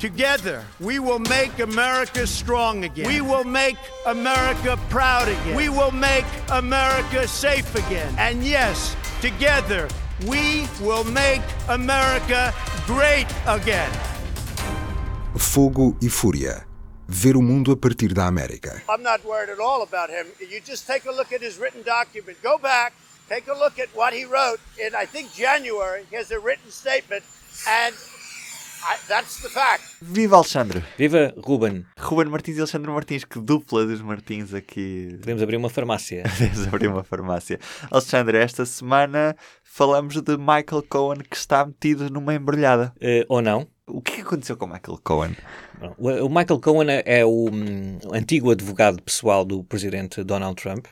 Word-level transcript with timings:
Together, 0.00 0.64
we 0.80 0.98
will 0.98 1.18
make 1.18 1.58
America 1.58 2.26
strong 2.26 2.84
again. 2.84 3.06
We 3.06 3.20
will 3.20 3.44
make 3.44 3.76
America 4.06 4.78
proud 4.88 5.28
again. 5.28 5.54
We 5.54 5.68
will 5.68 5.90
make 5.90 6.24
America 6.48 7.28
safe 7.28 7.74
again. 7.74 8.14
And 8.16 8.42
yes, 8.42 8.96
together, 9.20 9.88
we 10.26 10.66
will 10.80 11.04
make 11.04 11.42
America 11.68 12.54
great 12.86 13.26
again. 13.46 13.92
Fogo 15.36 15.94
e 16.00 16.08
Fúria. 16.08 16.64
Ver 17.06 17.36
o 17.36 17.42
mundo 17.42 17.70
a 17.70 17.76
partir 17.76 18.14
da 18.14 18.26
América. 18.26 18.80
I'm 18.88 19.02
not 19.02 19.22
worried 19.26 19.50
at 19.50 19.60
all 19.60 19.82
about 19.82 20.08
him. 20.08 20.26
You 20.40 20.62
just 20.62 20.86
take 20.86 21.04
a 21.04 21.12
look 21.12 21.30
at 21.30 21.42
his 21.42 21.58
written 21.58 21.82
document. 21.82 22.38
Go 22.42 22.56
back, 22.56 22.94
take 23.28 23.48
a 23.48 23.54
look 23.54 23.78
at 23.78 23.90
what 23.94 24.14
he 24.14 24.24
wrote 24.24 24.60
in, 24.78 24.94
I 24.94 25.04
think, 25.04 25.34
January. 25.34 26.06
He 26.08 26.16
has 26.16 26.30
a 26.30 26.40
written 26.40 26.70
statement, 26.70 27.22
and 27.68 27.94
I, 28.82 28.96
that's 29.08 29.42
the 29.42 29.48
fact. 29.48 29.84
Viva 30.00 30.36
Alexandre! 30.36 30.82
Viva 30.96 31.34
Ruben! 31.36 31.84
Ruben 31.98 32.30
Martins 32.30 32.56
e 32.56 32.60
Alexandre 32.60 32.90
Martins, 32.90 33.24
que 33.24 33.38
dupla 33.38 33.84
dos 33.84 34.00
Martins 34.00 34.54
aqui. 34.54 35.16
Podemos 35.20 35.42
abrir 35.42 35.56
uma 35.56 35.68
farmácia. 35.68 36.22
Podemos 36.38 36.66
abrir 36.66 36.88
uma 36.88 37.04
farmácia. 37.04 37.60
Alexandre, 37.90 38.38
esta 38.38 38.64
semana 38.64 39.36
falamos 39.62 40.20
de 40.22 40.36
Michael 40.38 40.82
Cohen 40.88 41.18
que 41.18 41.36
está 41.36 41.64
metido 41.66 42.08
numa 42.08 42.34
embrulhada. 42.34 42.92
Uh, 42.96 43.24
ou 43.28 43.42
não? 43.42 43.68
O 43.86 44.00
que 44.00 44.22
aconteceu 44.22 44.56
com 44.56 44.66
Michael 44.66 44.98
Cohen? 45.02 45.36
O 45.98 46.28
Michael 46.28 46.60
Cohen 46.60 47.02
é 47.04 47.24
o 47.24 47.50
um, 47.50 47.98
antigo 48.14 48.50
advogado 48.50 49.02
pessoal 49.02 49.44
do 49.44 49.62
presidente 49.64 50.24
Donald 50.24 50.60
Trump. 50.60 50.86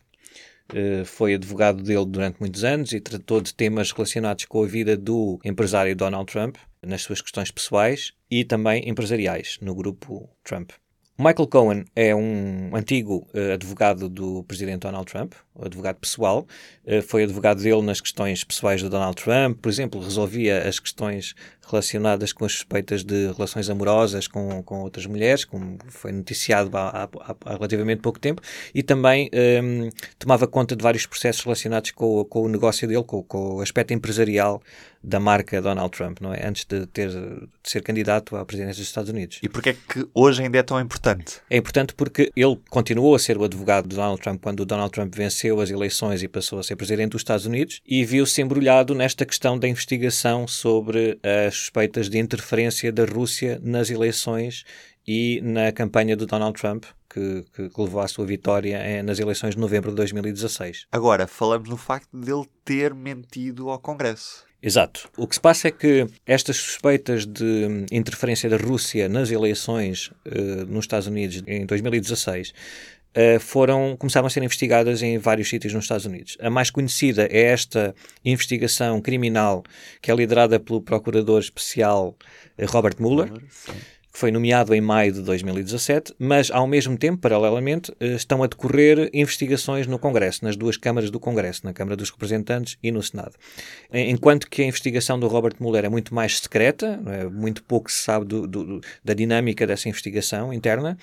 Uh, 0.71 1.05
foi 1.07 1.35
advogado 1.35 1.83
dele 1.83 2.05
durante 2.05 2.39
muitos 2.39 2.63
anos 2.65 2.93
e 2.93 3.01
tratou 3.01 3.41
de 3.41 3.55
temas 3.55 3.91
relacionados 3.93 4.45
com 4.45 4.63
a 4.63 4.67
vida 4.67 4.97
do 4.97 5.39
empresário 5.43 5.97
Donald 5.97 6.31
Trump, 6.31 6.57
nas 6.85 7.03
suas 7.03 7.21
questões 7.21 7.51
pessoais 7.51 8.13
e 8.31 8.45
também 8.45 8.89
empresariais 8.89 9.59
no 9.61 9.75
grupo 9.75 10.29
Trump. 10.45 10.71
Michael 11.21 11.49
Cohen 11.49 11.85
é 11.97 12.15
um 12.15 12.71
antigo 12.77 13.29
uh, 13.35 13.55
advogado 13.55 14.09
do 14.09 14.45
presidente 14.45 14.83
Donald 14.83 15.11
Trump, 15.11 15.35
advogado 15.65 15.97
pessoal. 15.97 16.47
Uh, 16.85 17.03
foi 17.03 17.25
advogado 17.25 17.63
dele 17.63 17.83
nas 17.83 18.01
questões 18.01 18.45
pessoais 18.45 18.83
do 18.83 18.89
Donald 18.89 19.17
Trump. 19.23 19.59
Por 19.61 19.69
exemplo, 19.69 20.03
resolvia 20.03 20.67
as 20.67 20.79
questões 20.79 21.35
relacionadas 21.71 22.33
com 22.33 22.45
as 22.45 22.53
suspeitas 22.53 23.05
de 23.05 23.31
relações 23.33 23.69
amorosas 23.69 24.27
com, 24.27 24.63
com 24.63 24.81
outras 24.81 25.07
mulheres, 25.07 25.45
como 25.45 25.79
foi 25.89 26.13
noticiado 26.13 26.77
há, 26.77 27.05
há, 27.05 27.37
há 27.45 27.53
relativamente 27.53 28.01
pouco 28.01 28.19
tempo, 28.19 28.43
e 28.75 28.83
também 28.83 29.31
um, 29.63 29.91
tomava 30.19 30.47
conta 30.47 30.75
de 30.75 30.83
vários 30.83 31.07
processos 31.07 31.43
relacionados 31.45 31.91
com, 31.91 32.25
com 32.25 32.43
o 32.43 32.49
negócio 32.49 32.89
dele, 32.89 33.05
com, 33.05 33.23
com, 33.23 33.57
o 33.57 33.61
aspecto 33.61 33.93
empresarial 33.93 34.63
da 35.03 35.21
marca 35.21 35.63
Donald 35.63 35.91
Trump, 35.97 36.21
não 36.21 36.35
é? 36.35 36.45
Antes 36.45 36.65
de, 36.65 36.85
ter, 36.87 37.09
de 37.09 37.49
ser 37.63 37.83
candidato 37.83 38.37
à 38.37 38.45
presidência 38.45 38.81
dos 38.81 38.89
Estados 38.89 39.11
Unidos. 39.11 39.39
E 39.43 39.49
porquê 39.49 39.71
é 39.71 39.73
que 39.73 40.09
hoje 40.13 40.43
ainda 40.43 40.59
é 40.59 40.63
tão 40.63 40.81
importante? 40.81 41.41
É 41.49 41.57
importante 41.57 41.95
porque 41.95 42.33
ele 42.35 42.59
continuou 42.69 43.15
a 43.15 43.19
ser 43.19 43.39
o 43.39 43.45
advogado 43.45 43.89
de 43.89 43.95
Donald 43.95 44.21
Trump 44.21 44.43
quando 44.43 44.61
o 44.61 44.67
Donald 44.67 44.91
Trump 44.91 45.15
venceu 45.15 45.48
as 45.61 45.71
eleições 45.71 46.23
e 46.23 46.29
passou 46.29 46.59
a 46.59 46.63
ser 46.63 46.77
presidente 46.77 47.13
dos 47.13 47.21
Estados 47.21 47.47
Unidos 47.47 47.81
e 47.87 48.05
viu-se 48.05 48.43
embrulhado 48.43 48.95
nesta 48.95 49.25
questão 49.25 49.59
da 49.59 49.69
investigação 49.69 50.47
sobre 50.47 51.19
as 51.23 51.55
suspeitas 51.55 52.09
de 52.09 52.19
interferência 52.19 52.93
da 52.93 53.05
Rússia 53.05 53.61
nas 53.63 53.91
eleições 53.91 54.65
e 55.07 55.41
na 55.43 55.73
campanha 55.73 56.15
do 56.15 56.27
Donald 56.27 56.61
Trump, 56.61 56.85
que, 57.09 57.45
que, 57.55 57.81
levou 57.81 58.01
à 58.01 58.09
sua 58.09 58.27
vitória 58.27 59.03
nas 59.03 59.19
eleições 59.19 59.55
de 59.55 59.61
novembro 59.61 59.91
de 59.91 59.97
2016. 59.97 60.87
Agora, 60.93 61.27
falamos 61.27 61.69
no 61.69 61.79
facto 61.79 62.11
de 62.13 62.31
ele 62.31 62.45
ter 62.65 62.95
mentido 62.95 63.71
ao 63.71 63.79
Congresso. 63.79 64.47
Exato. 64.61 65.09
O 65.17 65.27
que 65.27 65.37
se 65.37 65.41
passa 65.41 65.69
é 65.69 65.71
que 65.71 66.07
estas 66.27 66.57
suspeitas 66.57 67.25
de 67.25 67.87
interferência 67.93 68.51
da 68.51 68.57
Rússia 68.57 69.09
nas 69.09 69.31
eleições 69.31 70.09
uh, 70.27 70.67
nos 70.67 70.85
Estados 70.85 71.07
Unidos 71.07 71.43
em 71.47 71.65
2016 71.65 72.53
Uh, 73.17 73.41
foram, 73.41 73.97
começaram 73.97 74.27
a 74.27 74.31
ser 74.31 74.43
investigadas 74.43 75.03
em 75.03 75.19
vários 75.19 75.49
sítios 75.49 75.73
nos 75.73 75.85
Estados 75.85 76.05
Unidos. 76.05 76.37
A 76.41 76.51
mais 76.51 76.71
conhecida 76.71 77.27
é 77.31 77.41
esta 77.43 77.95
investigação 78.25 79.01
criminal 79.01 79.65
que 80.01 80.11
é 80.11 80.15
liderada 80.15 80.61
pelo 80.61 80.81
procurador 80.81 81.41
especial 81.41 82.15
uh, 82.59 82.67
Robert 82.67 82.97
Mueller. 82.99 83.29
Mueller 83.29 83.49
que 84.13 84.19
foi 84.19 84.33
nomeado 84.33 84.75
em 84.75 84.81
maio 84.81 85.13
de 85.13 85.23
2017, 85.23 86.15
mas 86.19 86.51
ao 86.51 86.67
mesmo 86.67 86.97
tempo, 86.97 87.19
paralelamente, 87.19 87.95
eh, 88.01 88.15
estão 88.15 88.43
a 88.43 88.49
decorrer 88.49 89.09
investigações 89.13 89.87
no 89.87 89.97
Congresso, 89.97 90.45
nas 90.45 90.57
duas 90.57 90.77
câmaras 90.77 91.09
do 91.09 91.21
Congresso, 91.21 91.61
na 91.65 91.73
Câmara 91.73 91.95
dos 91.95 92.11
Representantes 92.11 92.77
e 92.83 92.91
no 92.91 93.01
Senado. 93.01 93.35
Enquanto 93.93 94.51
que 94.51 94.63
a 94.63 94.65
investigação 94.65 95.21
do 95.21 95.29
Robert 95.29 95.55
Mueller 95.61 95.85
é 95.85 95.89
muito 95.89 96.13
mais 96.13 96.41
secreta, 96.41 97.01
é? 97.07 97.25
muito 97.27 97.63
pouco 97.63 97.93
se 97.93 98.03
sabe 98.03 98.27
do, 98.27 98.47
do, 98.47 98.81
da 99.05 99.15
dinâmica 99.15 99.65
dessa 99.65 99.89
investigação 99.89 100.53
interna, 100.53 100.99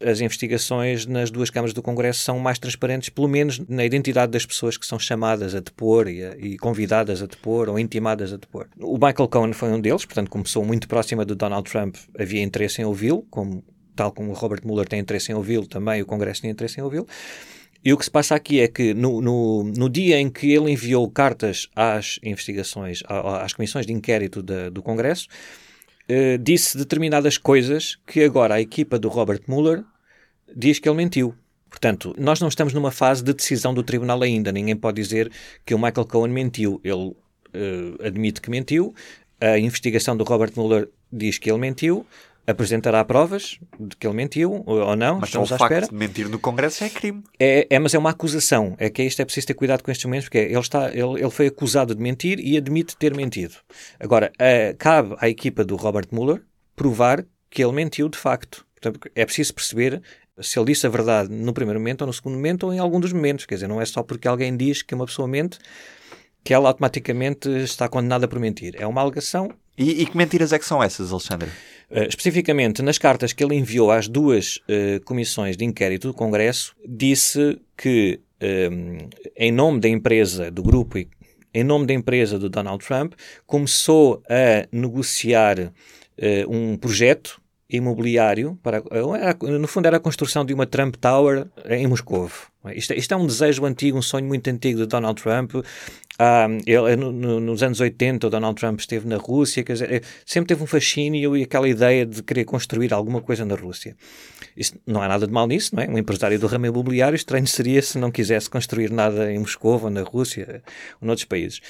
as 0.00 0.20
investigações 0.20 1.06
nas 1.06 1.30
duas 1.30 1.50
câmaras 1.50 1.74
do 1.74 1.82
Congresso 1.82 2.20
são 2.20 2.38
mais 2.38 2.58
transparentes, 2.58 3.08
pelo 3.08 3.28
menos 3.28 3.58
na 3.68 3.84
identidade 3.84 4.30
das 4.30 4.46
pessoas 4.46 4.76
que 4.76 4.86
são 4.86 4.98
chamadas 4.98 5.54
a 5.54 5.60
depor 5.60 6.08
e, 6.08 6.24
a, 6.24 6.36
e 6.36 6.56
convidadas 6.56 7.22
a 7.22 7.26
depor 7.26 7.68
ou 7.68 7.78
intimadas 7.78 8.32
a 8.32 8.36
depor. 8.36 8.68
O 8.78 8.94
Michael 8.94 9.28
Cohen 9.28 9.52
foi 9.52 9.70
um 9.70 9.80
deles, 9.80 10.04
portanto, 10.04 10.30
como 10.30 10.44
pessoa 10.44 10.64
muito 10.64 10.86
próxima 10.86 11.24
de 11.24 11.34
Donald 11.34 11.68
Trump, 11.68 11.96
havia 12.18 12.42
interesse 12.42 12.80
em 12.80 12.84
ouvi-lo, 12.84 13.26
como, 13.28 13.64
tal 13.96 14.12
como 14.12 14.30
o 14.30 14.34
Robert 14.34 14.60
Mueller 14.64 14.88
tem 14.88 15.00
interesse 15.00 15.32
em 15.32 15.34
ouvi-lo, 15.34 15.66
também 15.66 16.00
o 16.00 16.06
Congresso 16.06 16.42
tem 16.42 16.50
interesse 16.50 16.80
em 16.80 16.82
ouvi-lo. 16.82 17.06
E 17.84 17.92
o 17.92 17.96
que 17.96 18.04
se 18.04 18.10
passa 18.10 18.34
aqui 18.34 18.60
é 18.60 18.68
que 18.68 18.92
no, 18.92 19.20
no, 19.20 19.64
no, 19.64 19.88
dia 19.88 20.20
em 20.20 20.28
que 20.28 20.52
ele 20.52 20.70
enviou 20.70 21.08
cartas 21.10 21.68
às 21.74 22.18
investigações, 22.22 23.02
às 23.06 23.52
comissões 23.52 23.86
de 23.86 23.92
inquérito 23.92 24.42
do 24.42 24.82
Congresso, 24.82 25.28
eh, 26.08 26.38
disse 26.38 26.76
determinadas 26.76 27.36
coisas 27.36 27.98
que 28.06 28.24
agora 28.24 28.54
a 28.54 28.60
equipa 28.60 28.98
do 28.98 29.08
Robert 29.08 29.42
Mueller 29.46 29.84
diz 30.54 30.78
que 30.78 30.88
ele 30.88 30.96
mentiu. 30.96 31.34
Portanto, 31.68 32.14
nós 32.18 32.40
não 32.40 32.48
estamos 32.48 32.72
numa 32.72 32.90
fase 32.90 33.22
de 33.22 33.34
decisão 33.34 33.74
do 33.74 33.82
tribunal 33.82 34.22
ainda. 34.22 34.50
Ninguém 34.50 34.74
pode 34.74 35.00
dizer 35.02 35.30
que 35.66 35.74
o 35.74 35.78
Michael 35.78 36.06
Cohen 36.06 36.32
mentiu. 36.32 36.80
Ele 36.82 36.94
uh, 36.94 38.06
admite 38.06 38.40
que 38.40 38.48
mentiu. 38.48 38.94
A 39.38 39.58
investigação 39.58 40.16
do 40.16 40.24
Robert 40.24 40.52
Mueller 40.56 40.88
diz 41.12 41.38
que 41.38 41.50
ele 41.50 41.60
mentiu 41.60 42.06
apresentará 42.48 43.04
provas 43.04 43.60
de 43.78 43.94
que 43.94 44.06
ele 44.06 44.16
mentiu 44.16 44.64
ou 44.64 44.96
não. 44.96 45.20
Mas 45.20 45.28
estamos 45.28 45.50
o 45.50 45.54
à 45.54 45.58
facto 45.58 45.72
espera. 45.74 45.88
de 45.88 45.94
mentir 45.94 46.28
no 46.30 46.38
Congresso 46.38 46.82
é 46.82 46.88
crime. 46.88 47.22
É, 47.38 47.66
é, 47.68 47.78
mas 47.78 47.92
é 47.92 47.98
uma 47.98 48.08
acusação. 48.08 48.74
É 48.78 48.88
que 48.88 49.02
isto 49.02 49.20
é 49.20 49.24
preciso 49.26 49.48
ter 49.48 49.54
cuidado 49.54 49.82
com 49.82 49.90
estes 49.90 50.06
momentos, 50.06 50.24
porque 50.24 50.38
ele, 50.38 50.58
está, 50.58 50.88
ele, 50.88 51.20
ele 51.20 51.30
foi 51.30 51.48
acusado 51.48 51.94
de 51.94 52.00
mentir 52.00 52.40
e 52.40 52.56
admite 52.56 52.96
ter 52.96 53.14
mentido. 53.14 53.56
Agora, 54.00 54.32
a, 54.38 54.74
cabe 54.78 55.14
à 55.18 55.28
equipa 55.28 55.62
do 55.62 55.76
Robert 55.76 56.06
Mueller 56.10 56.42
provar 56.74 57.22
que 57.50 57.62
ele 57.62 57.72
mentiu 57.72 58.08
de 58.08 58.16
facto. 58.16 58.64
Portanto, 58.80 59.10
é 59.14 59.26
preciso 59.26 59.52
perceber 59.52 60.00
se 60.40 60.58
ele 60.58 60.72
disse 60.72 60.86
a 60.86 60.90
verdade 60.90 61.30
no 61.30 61.52
primeiro 61.52 61.78
momento 61.78 62.00
ou 62.00 62.06
no 62.06 62.12
segundo 62.14 62.34
momento 62.34 62.64
ou 62.64 62.72
em 62.72 62.78
algum 62.78 62.98
dos 62.98 63.12
momentos. 63.12 63.44
Quer 63.44 63.56
dizer, 63.56 63.68
não 63.68 63.78
é 63.78 63.84
só 63.84 64.02
porque 64.02 64.26
alguém 64.26 64.56
diz 64.56 64.80
que 64.80 64.94
uma 64.94 65.04
pessoa 65.04 65.28
mente 65.28 65.58
que 66.42 66.54
ela 66.54 66.68
automaticamente 66.68 67.46
está 67.58 67.90
condenada 67.90 68.26
por 68.26 68.38
mentir. 68.38 68.74
É 68.78 68.86
uma 68.86 69.02
alegação. 69.02 69.50
E, 69.76 70.02
e 70.02 70.06
que 70.06 70.16
mentiras 70.16 70.50
é 70.52 70.58
que 70.58 70.64
são 70.64 70.82
essas, 70.82 71.12
Alexandre? 71.12 71.50
Uh, 71.90 72.04
especificamente 72.06 72.82
nas 72.82 72.98
cartas 72.98 73.32
que 73.32 73.42
ele 73.42 73.54
enviou 73.54 73.90
às 73.90 74.08
duas 74.08 74.56
uh, 74.56 75.02
comissões 75.04 75.56
de 75.56 75.64
inquérito 75.64 76.08
do 76.08 76.14
Congresso, 76.14 76.76
disse 76.86 77.58
que, 77.76 78.20
um, 78.70 79.08
em 79.34 79.50
nome 79.50 79.80
da 79.80 79.88
empresa, 79.88 80.50
do 80.50 80.62
grupo 80.62 80.98
e 80.98 81.08
em 81.54 81.64
nome 81.64 81.86
da 81.86 81.94
empresa 81.94 82.38
do 82.38 82.50
Donald 82.50 82.84
Trump, 82.84 83.14
começou 83.46 84.22
a 84.28 84.68
negociar 84.70 85.58
uh, 85.58 85.72
um 86.48 86.76
projeto 86.76 87.40
imobiliário 87.70 88.58
para 88.62 88.82
no 89.42 89.68
fundo 89.68 89.86
era 89.86 89.98
a 89.98 90.00
construção 90.00 90.44
de 90.44 90.54
uma 90.54 90.66
Trump 90.66 90.96
Tower 90.96 91.46
em 91.68 91.86
Moscou 91.86 92.30
isto, 92.74 92.92
isto, 92.92 93.14
é 93.14 93.16
um 93.16 93.26
desejo 93.26 93.64
antigo, 93.64 93.96
um 93.96 94.02
sonho 94.02 94.26
muito 94.26 94.48
antigo 94.48 94.80
de 94.80 94.86
Donald 94.86 95.20
Trump. 95.20 95.52
Ah, 96.20 96.48
ele, 96.66 96.96
no, 96.96 97.12
no, 97.12 97.38
nos 97.38 97.62
anos 97.62 97.80
80, 97.80 98.26
o 98.26 98.30
Donald 98.30 98.58
Trump 98.58 98.80
esteve 98.80 99.06
na 99.06 99.16
Rússia, 99.16 99.62
quer 99.62 99.74
dizer, 99.74 100.02
sempre 100.26 100.48
teve 100.48 100.62
um 100.62 100.66
fascínio 100.66 101.36
e 101.36 101.44
aquela 101.44 101.68
ideia 101.68 102.04
de 102.04 102.24
querer 102.24 102.44
construir 102.44 102.92
alguma 102.92 103.22
coisa 103.22 103.44
na 103.44 103.54
Rússia. 103.54 103.96
Isso, 104.56 104.74
não 104.84 105.00
há 105.00 105.06
nada 105.06 105.28
de 105.28 105.32
mal 105.32 105.46
nisso, 105.46 105.76
não 105.76 105.82
é? 105.82 105.88
Um 105.88 105.96
empresário 105.96 106.36
do 106.36 106.48
ramo 106.48 106.66
imobiliário, 106.66 107.14
estranho 107.14 107.46
seria 107.46 107.80
se 107.80 107.96
não 107.98 108.10
quisesse 108.10 108.50
construir 108.50 108.90
nada 108.90 109.32
em 109.32 109.38
Moscou 109.38 109.80
ou 109.80 109.90
na 109.90 110.02
Rússia 110.02 110.60
ou 111.00 111.06
noutros 111.06 111.24
países. 111.24 111.60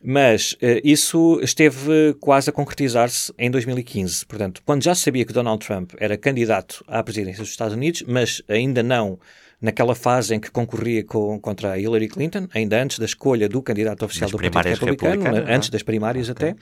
Mas 0.00 0.52
uh, 0.52 0.80
isso 0.84 1.40
esteve 1.42 2.14
quase 2.20 2.50
a 2.50 2.52
concretizar-se 2.52 3.32
em 3.36 3.50
2015. 3.50 4.24
Portanto, 4.26 4.62
quando 4.64 4.84
já 4.84 4.94
sabia 4.94 5.24
que 5.24 5.32
Donald 5.32 5.66
Trump 5.66 5.94
era 5.98 6.16
candidato 6.16 6.84
à 6.86 7.02
presidência 7.02 7.42
dos 7.42 7.50
Estados 7.50 7.74
Unidos, 7.74 8.04
mas 8.06 8.40
ainda 8.48 8.80
não 8.80 9.18
naquela 9.60 9.94
fase 9.94 10.34
em 10.34 10.40
que 10.40 10.50
concorria 10.50 11.04
com, 11.04 11.38
contra 11.40 11.72
a 11.72 11.78
Hillary 11.78 12.08
Clinton, 12.08 12.48
ainda 12.54 12.80
antes 12.80 12.98
da 12.98 13.04
escolha 13.04 13.48
do 13.48 13.60
candidato 13.60 14.04
oficial 14.04 14.30
Nas 14.30 14.40
do 14.40 14.50
Partido 14.50 14.84
Republicano, 14.84 15.38
é? 15.38 15.54
antes 15.54 15.68
das 15.70 15.82
primárias 15.82 16.28
okay. 16.28 16.50
até. 16.50 16.60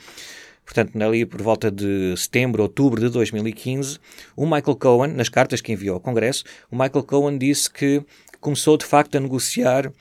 Portanto, 0.65 1.01
ali 1.01 1.25
por 1.25 1.41
volta 1.41 1.71
de 1.71 2.15
setembro, 2.17 2.63
outubro 2.63 3.01
de 3.01 3.09
2015, 3.09 3.99
o 4.35 4.45
Michael 4.45 4.77
Cohen, 4.77 5.13
nas 5.13 5.29
cartas 5.29 5.61
que 5.61 5.73
enviou 5.73 5.95
ao 5.95 6.01
Congresso, 6.01 6.43
o 6.71 6.77
Michael 6.77 7.05
Cohen 7.05 7.39
disse 7.39 7.71
que 7.71 8.03
começou 8.41 8.77
de 8.77 8.85
facto 8.85 9.17
a 9.17 9.21
negociar 9.21 9.93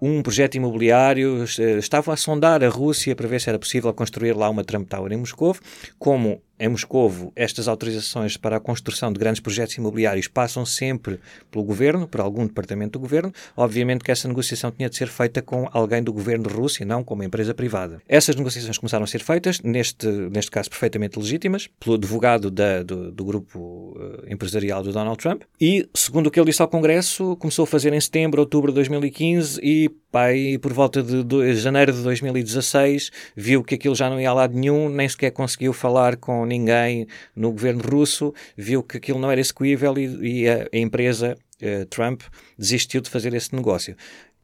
um 0.00 0.20
projeto 0.20 0.56
imobiliário, 0.56 1.44
estavam 1.78 2.12
a 2.12 2.16
sondar 2.16 2.62
a 2.64 2.68
Rússia 2.68 3.14
para 3.14 3.28
ver 3.28 3.40
se 3.40 3.48
era 3.48 3.58
possível 3.58 3.92
construir 3.94 4.36
lá 4.36 4.50
uma 4.50 4.64
Trump 4.64 4.88
Tower 4.88 5.12
em 5.12 5.16
Moscou, 5.16 5.56
como 5.96 6.42
em 6.58 6.68
Moscovo, 6.68 7.32
estas 7.34 7.66
autorizações 7.66 8.36
para 8.36 8.56
a 8.56 8.60
construção 8.60 9.12
de 9.12 9.18
grandes 9.18 9.40
projetos 9.40 9.74
imobiliários 9.76 10.28
passam 10.28 10.64
sempre 10.64 11.18
pelo 11.50 11.64
governo, 11.64 12.06
por 12.06 12.20
algum 12.20 12.46
departamento 12.46 12.92
do 12.92 13.00
governo. 13.00 13.32
Obviamente 13.56 14.04
que 14.04 14.12
essa 14.12 14.28
negociação 14.28 14.70
tinha 14.70 14.88
de 14.88 14.96
ser 14.96 15.08
feita 15.08 15.42
com 15.42 15.68
alguém 15.72 16.02
do 16.02 16.12
governo 16.12 16.48
russo 16.48 16.82
e 16.82 16.86
não 16.86 17.02
com 17.02 17.14
uma 17.14 17.24
empresa 17.24 17.52
privada. 17.52 18.00
Essas 18.08 18.36
negociações 18.36 18.78
começaram 18.78 19.04
a 19.04 19.06
ser 19.06 19.20
feitas, 19.20 19.60
neste, 19.60 20.06
neste 20.06 20.50
caso 20.50 20.70
perfeitamente 20.70 21.18
legítimas, 21.18 21.68
pelo 21.80 21.96
advogado 21.96 22.50
da, 22.50 22.82
do, 22.82 23.10
do, 23.10 23.24
grupo 23.24 23.96
uh, 23.98 24.32
empresarial 24.32 24.82
do 24.82 24.92
Donald 24.92 25.18
Trump. 25.18 25.42
E, 25.60 25.88
segundo 25.94 26.28
o 26.28 26.30
que 26.30 26.38
ele 26.38 26.46
disse 26.46 26.62
ao 26.62 26.68
Congresso, 26.68 27.36
começou 27.36 27.64
a 27.64 27.66
fazer 27.66 27.92
em 27.92 28.00
setembro, 28.00 28.40
outubro 28.40 28.70
de 28.70 28.76
2015 28.76 29.60
e 29.62 29.90
pai, 30.12 30.58
por 30.60 30.72
volta 30.74 31.02
de, 31.02 31.24
de 31.24 31.54
janeiro 31.54 31.90
de 31.90 32.02
2016, 32.02 33.10
viu 33.34 33.64
que 33.64 33.74
aquilo 33.74 33.94
já 33.94 34.10
não 34.10 34.20
ia 34.20 34.28
a 34.28 34.34
lado 34.34 34.54
nenhum, 34.54 34.90
nem 34.90 35.08
sequer 35.08 35.30
conseguiu 35.30 35.72
falar 35.72 36.16
com 36.16 36.41
ninguém 36.46 37.06
no 37.34 37.50
governo 37.52 37.82
russo, 37.82 38.34
viu 38.56 38.82
que 38.82 38.96
aquilo 38.96 39.18
não 39.18 39.30
era 39.30 39.40
execuível 39.40 39.96
e, 39.98 40.42
e 40.42 40.48
a, 40.48 40.68
a, 40.72 40.78
empresa 40.78 41.36
uh, 41.62 41.86
Trump 41.86 42.22
desistiu 42.58 43.00
de 43.00 43.10
fazer 43.10 43.34
esse 43.34 43.54
negócio. 43.54 43.96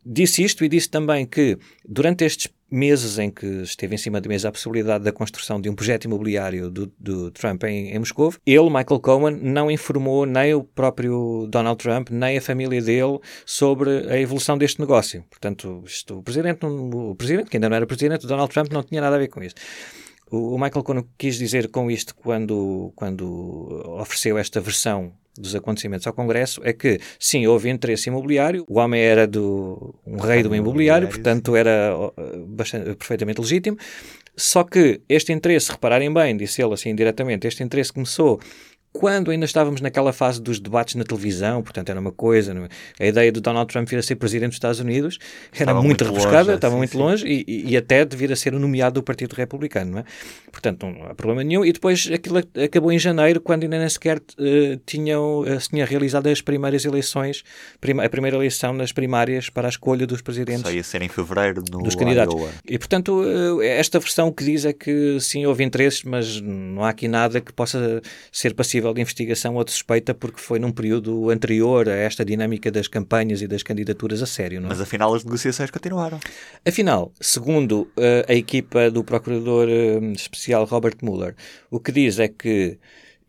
Disse 0.05 0.43
isto 0.43 0.65
e 0.65 0.69
disse 0.69 0.89
também 0.89 1.27
que 1.27 1.59
durante 1.87 2.25
estes 2.25 2.49
meses 2.71 3.19
em 3.19 3.31
que 3.31 3.47
esteve 3.62 3.95
em 3.95 3.99
cima 3.99 4.21
da 4.21 4.29
mesa 4.29 4.49
a 4.49 4.53
possibilidade 4.53 5.03
da 5.03 5.12
construção 5.12 5.61
de 5.61 5.69
um 5.69 5.75
projeto 5.75 6.05
imobiliário 6.05 6.71
do, 6.71 6.93
do 6.99 7.31
Trump 7.31 7.65
em, 7.65 7.91
em 7.91 7.99
Moscou, 7.99 8.33
ele, 8.45 8.65
Michael 8.65 9.00
Cohen, 9.00 9.37
não 9.37 9.71
informou 9.71 10.27
nem 10.27 10.55
o 10.55 10.62
próprio 10.62 11.47
Donald 11.50 11.83
Trump, 11.83 12.11
nem 12.11 12.39
a 12.39 12.41
família 12.41 12.81
dele 12.81 13.19
sobre 13.45 13.91
a 14.11 14.19
evolução 14.19 14.59
deste 14.59 14.81
negócio. 14.81 15.25
Portanto, 15.31 15.83
isto, 15.87 16.19
o, 16.19 16.23
presidente, 16.23 16.65
o 16.65 17.15
presidente, 17.15 17.50
que 17.50 17.56
ainda 17.56 17.69
não 17.69 17.77
era 17.77 17.87
presidente, 17.87 18.27
Donald 18.27 18.53
Trump, 18.53 18.71
não 18.71 18.83
tinha 18.83 19.00
nada 19.00 19.17
a 19.17 19.19
ver 19.19 19.29
com 19.29 19.43
isto. 19.43 19.61
O, 20.30 20.58
Michael 20.58 20.82
Cohen 20.82 21.04
quis 21.16 21.36
dizer 21.36 21.69
com 21.69 21.90
isto 21.90 22.14
quando, 22.14 22.92
quando 22.94 23.82
ofereceu 24.00 24.36
esta 24.38 24.60
versão 24.60 25.12
dos 25.38 25.54
acontecimentos 25.54 26.06
ao 26.06 26.12
Congresso 26.12 26.60
é 26.64 26.72
que, 26.72 27.00
sim, 27.19 27.46
houve 27.46 27.70
interesse 27.70 28.08
imobiliário, 28.08 28.64
o 28.69 28.78
homem 28.78 29.00
era 29.00 29.26
do, 29.26 29.94
um 30.04 30.19
rei 30.19 30.42
do 30.42 30.54
imobiliário, 30.54 31.08
portanto 31.08 31.54
era 31.54 31.94
bastante, 32.48 32.94
perfeitamente 32.96 33.40
legítimo, 33.40 33.78
só 34.36 34.64
que 34.64 35.00
este 35.08 35.32
interesse, 35.32 35.70
repararem 35.70 36.12
bem, 36.12 36.36
disse 36.36 36.60
ele 36.62 36.75
assim 36.75 36.94
diretamente, 36.94 37.46
este 37.46 37.62
interesse 37.62 37.92
começou 37.92 38.40
quando 38.93 39.31
ainda 39.31 39.44
estávamos 39.44 39.81
naquela 39.81 40.12
fase 40.12 40.40
dos 40.40 40.58
debates 40.58 40.94
na 40.94 41.05
televisão, 41.05 41.62
portanto 41.62 41.90
era 41.90 42.00
uma 42.00 42.12
coisa, 42.12 42.52
é? 42.99 43.05
a 43.05 43.06
ideia 43.06 43.31
do 43.31 43.40
Donald 43.40 43.70
Trump 43.73 43.88
vir 43.88 43.99
a 43.99 44.02
ser 44.02 44.17
presidente 44.17 44.50
dos 44.50 44.56
Estados 44.56 44.81
Unidos 44.81 45.19
era 45.52 45.62
estava 45.62 45.82
muito, 45.82 46.05
muito 46.05 46.17
rebuscada, 46.17 46.55
estava 46.55 46.73
sim, 46.73 46.79
muito 46.79 46.93
sim. 46.93 46.99
longe 46.99 47.26
e, 47.26 47.70
e, 47.70 47.76
até 47.76 48.05
de 48.05 48.17
vir 48.17 48.32
a 48.32 48.37
ser 48.37 48.52
nomeado 48.52 48.94
do 48.94 49.02
Partido 49.02 49.35
Republicano, 49.35 49.93
não 49.93 49.99
é? 50.00 50.05
Portanto, 50.50 50.87
não 50.87 51.06
há 51.06 51.14
problema 51.14 51.44
nenhum. 51.44 51.64
E 51.64 51.73
depois 51.73 52.11
aquilo 52.12 52.38
acabou 52.38 52.90
em 52.90 52.99
janeiro, 52.99 53.40
quando 53.40 53.62
ainda 53.64 53.79
nem 53.79 53.88
sequer 53.88 54.19
uh, 54.19 54.81
tinham, 54.85 55.40
uh, 55.40 55.61
se 55.61 55.69
tinha 55.69 55.85
realizado 55.85 56.26
as 56.26 56.40
primeiras 56.40 56.85
eleições, 56.85 57.44
prima, 57.81 58.05
a 58.05 58.08
primeira 58.08 58.37
eleição 58.37 58.73
nas 58.73 58.90
primárias 58.90 59.50
para 59.50 59.69
a 59.69 59.70
escolha 59.70 60.06
dos 60.06 60.23
presidentes. 60.23 60.62
Só 60.62 60.70
ia 60.70 60.82
ser 60.82 61.02
em 61.02 61.08
fevereiro 61.08 61.62
no 61.70 61.82
dos 61.82 61.94
candidatos. 61.94 62.35
Iowa. 62.35 62.50
E 62.69 62.79
portanto, 62.79 63.23
uh, 63.23 63.62
esta 63.62 64.00
versão 64.00 64.32
que 64.32 64.44
diz 64.44 64.64
é 64.64 64.73
que 64.73 65.20
sim, 65.20 65.46
houve 65.46 65.62
interesses, 65.62 66.02
mas 66.02 66.40
não 66.40 66.85
há 66.85 66.88
aqui 66.88 67.06
nada 67.06 67.40
que 67.40 67.52
possa 67.52 68.00
ser 68.32 68.55
passível 68.55 68.77
de 68.80 69.00
investigação 69.00 69.56
ou 69.56 69.64
de 69.64 69.70
suspeita 69.70 70.14
porque 70.14 70.40
foi 70.40 70.58
num 70.58 70.72
período 70.72 71.30
anterior 71.30 71.88
a 71.88 71.94
esta 71.94 72.25
dinâmica 72.25 72.70
das 72.70 72.88
campanhas 72.88 73.42
e 73.42 73.46
das 73.46 73.62
candidaturas 73.62 74.22
a 74.22 74.26
sério. 74.26 74.60
Não 74.60 74.66
é? 74.66 74.70
Mas 74.70 74.80
afinal 74.80 75.14
as 75.14 75.25
negociações 75.25 75.70
continuaram. 75.70 76.19
Afinal, 76.66 77.12
segundo 77.20 77.82
uh, 77.82 78.25
a 78.28 78.34
equipa 78.34 78.90
do 78.90 79.04
procurador 79.04 79.69
uh, 79.69 80.12
especial 80.12 80.64
Robert 80.64 80.96
Mueller, 81.02 81.34
o 81.70 81.80
que 81.80 81.92
diz 81.92 82.19
é 82.19 82.28
que 82.28 82.78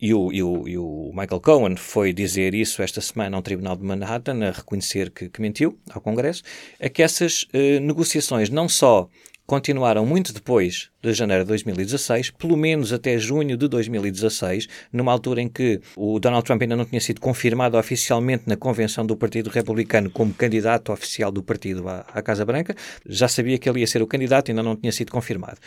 e 0.02 0.14
o, 0.14 0.32
e, 0.32 0.42
o, 0.42 0.68
e 0.68 0.78
o, 0.78 1.12
Michael 1.14 1.42
Cohen 1.42 1.76
foi 1.76 2.14
dizer 2.14 2.56
isso 2.56 2.82
esta 2.82 3.02
semana 3.02 3.36
ao 3.36 3.44
Tribunal 3.44 3.76
de 3.76 3.84
Manhattan, 3.84 4.48
a 4.48 4.52
reconhecer 4.52 5.10
que, 5.12 5.28
que 5.28 5.42
mentiu 5.42 5.78
ao 5.92 6.00
Congresso, 6.00 6.42
é 6.80 6.88
que 6.88 7.04
essas 7.04 7.44
uh, 7.54 7.82
negociações 7.82 8.50
não 8.50 8.70
só 8.70 9.10
continuaram 9.50 10.06
muito 10.06 10.32
depois 10.32 10.92
de 11.02 11.12
janeiro 11.12 11.44
de 11.44 11.48
2016, 11.48 12.30
pelo 12.30 12.56
menos 12.56 12.94
até 12.94 13.18
junho 13.18 13.58
de 13.58 13.68
2016, 13.68 14.68
numa 14.94 15.12
altura 15.12 15.42
em 15.42 15.50
que 15.50 15.82
o 15.96 16.20
Donald 16.20 16.46
Trump 16.46 16.62
ainda 16.62 16.76
não 16.76 16.86
tinha 16.86 17.02
sido 17.02 17.20
confirmado 17.20 17.76
oficialmente 17.76 18.44
na 18.46 18.56
convenção 18.56 19.04
do 19.04 19.18
Partido 19.18 19.50
Republicano 19.50 20.12
como 20.12 20.36
candidato 20.36 20.92
oficial 20.92 21.32
do 21.32 21.42
partido 21.42 21.90
à, 21.90 22.06
à 22.14 22.22
Casa 22.22 22.46
Branca. 22.46 22.76
Já 23.08 23.28
sabia 23.28 23.58
que 23.58 23.68
ele 23.68 23.80
ia 23.80 23.88
ser 23.88 24.04
o 24.04 24.08
candidato, 24.08 24.52
ainda 24.52 24.62
não 24.62 24.76
tinha 24.76 24.92
sido 24.92 25.12
confirmado. 25.12 25.58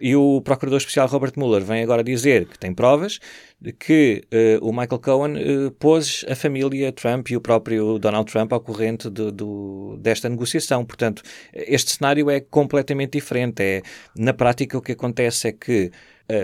E 0.00 0.16
o 0.16 0.40
Procurador 0.40 0.78
Especial 0.78 1.06
Robert 1.06 1.32
Mueller 1.36 1.62
vem 1.62 1.82
agora 1.82 2.02
dizer 2.02 2.46
que 2.46 2.58
tem 2.58 2.74
provas 2.74 3.20
de 3.60 3.72
que 3.72 4.24
uh, 4.60 4.66
o 4.66 4.72
Michael 4.72 5.00
Cohen 5.00 5.36
uh, 5.36 5.70
pôs 5.72 6.24
a 6.28 6.34
família 6.34 6.92
Trump 6.92 7.30
e 7.30 7.36
o 7.36 7.40
próprio 7.40 7.98
Donald 7.98 8.30
Trump 8.30 8.52
ao 8.52 8.60
corrente 8.60 9.08
de, 9.08 9.30
do, 9.30 9.96
desta 10.00 10.28
negociação. 10.28 10.84
Portanto, 10.84 11.22
este 11.52 11.92
cenário 11.92 12.28
é 12.28 12.40
completamente 12.40 13.12
diferente. 13.12 13.62
É, 13.62 13.82
na 14.16 14.34
prática, 14.34 14.76
o 14.76 14.82
que 14.82 14.92
acontece 14.92 15.48
é 15.48 15.52
que 15.52 15.90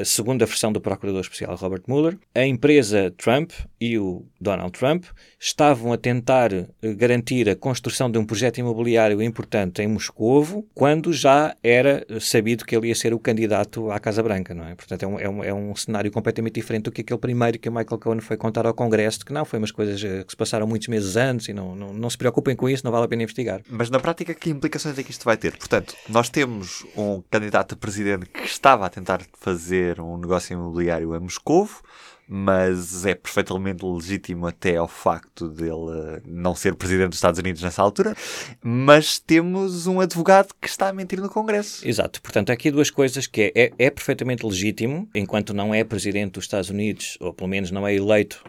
segundo 0.05 0.43
a 0.43 0.47
versão 0.47 0.73
do 0.73 0.81
Procurador 0.81 1.21
Especial 1.21 1.57
Robert 1.57 1.83
Mueller, 1.87 2.19
a 2.35 2.45
empresa 2.45 3.13
Trump 3.17 3.53
e 3.81 3.99
o 3.99 4.27
Donald 4.39 4.73
Trump 4.73 5.05
estavam 5.39 5.93
a 5.93 5.97
tentar 5.97 6.53
uh, 6.53 6.67
garantir 6.97 7.49
a 7.49 7.57
construção 7.57 8.11
de 8.11 8.19
um 8.19 8.25
projeto 8.25 8.59
imobiliário 8.59 9.23
importante 9.23 9.81
em 9.81 9.89
Moscovo, 9.89 10.67
quando 10.75 11.13
já 11.13 11.57
era 11.63 12.07
sabido 12.21 12.65
que 12.65 12.77
ele 12.77 12.89
ia 12.89 12.95
ser 12.95 13.15
o 13.15 13.19
candidato 13.19 13.91
à 13.91 13.99
Casa 13.99 14.23
Branca, 14.23 14.55
não 14.55 14.67
é? 14.67 14.75
Portanto, 14.75 15.03
é 15.03 15.07
um, 15.07 15.19
é 15.19 15.29
um, 15.29 15.45
é 15.45 15.55
um 15.55 15.75
cenário 15.75 16.11
completamente 16.11 16.55
diferente 16.55 16.85
do 16.85 16.93
que 16.93 17.01
aquele 17.01 17.19
primeiro 17.19 17.59
que 17.59 17.69
o 17.69 17.73
Michael 17.73 17.99
Cohen 17.99 18.21
foi 18.21 18.37
contar 18.37 18.67
ao 18.67 18.75
Congresso, 18.75 19.25
que 19.25 19.33
não, 19.33 19.45
foi 19.45 19.59
umas 19.59 19.71
coisas 19.71 20.03
uh, 20.03 20.25
que 20.25 20.33
se 20.33 20.37
passaram 20.37 20.67
muitos 20.67 20.89
meses 20.89 21.17
antes 21.17 21.49
e 21.49 21.55
não, 21.55 21.75
não, 21.75 21.95
não 21.95 22.11
se 22.11 22.19
preocupem 22.19 22.55
com 22.55 22.69
isso, 22.69 22.85
não 22.85 22.93
vale 22.93 23.07
a 23.07 23.09
pena 23.09 23.23
investigar. 23.23 23.63
Mas 23.69 23.89
na 23.89 23.99
prática, 23.99 24.35
que 24.35 24.51
implicações 24.51 24.99
é 24.99 25.03
que 25.03 25.11
isto 25.11 25.25
vai 25.25 25.39
ter? 25.39 25.57
Portanto, 25.57 25.95
nós 26.09 26.29
temos 26.29 26.85
um 26.97 27.23
candidato 27.31 27.75
a 27.75 27.77
presidente 27.77 28.27
que 28.27 28.45
estava 28.45 28.85
a 28.85 28.91
tentar 28.91 29.23
fazer 29.39 29.70
fazer 29.71 30.01
um 30.01 30.17
negócio 30.17 30.53
imobiliário 30.53 31.15
em 31.15 31.21
Moscovo, 31.21 31.81
mas 32.27 33.07
é 33.07 33.15
perfeitamente 33.15 33.85
legítimo 33.85 34.47
até 34.47 34.77
ao 34.77 34.89
facto 34.89 35.49
dele 35.49 36.21
não 36.25 36.57
ser 36.57 36.75
presidente 36.75 37.11
dos 37.11 37.19
Estados 37.19 37.39
Unidos 37.39 37.63
nessa 37.63 37.81
altura. 37.81 38.17
Mas 38.63 39.21
temos 39.21 39.87
um 39.87 40.01
advogado 40.01 40.53
que 40.61 40.69
está 40.69 40.89
a 40.89 40.93
mentir 40.93 41.21
no 41.21 41.29
Congresso. 41.29 41.87
Exato. 41.87 42.21
Portanto, 42.21 42.51
há 42.51 42.53
aqui 42.53 42.71
duas 42.71 42.91
coisas 42.91 43.29
que 43.29 43.53
é, 43.55 43.63
é, 43.65 43.73
é 43.79 43.91
perfeitamente 43.91 44.45
legítimo, 44.45 45.09
enquanto 45.15 45.55
não 45.55 45.73
é 45.73 45.85
presidente 45.85 46.33
dos 46.33 46.45
Estados 46.45 46.71
Unidos, 46.71 47.17
ou 47.21 47.33
pelo 47.33 47.49
menos 47.49 47.71
não 47.71 47.87
é 47.87 47.95
eleito 47.95 48.45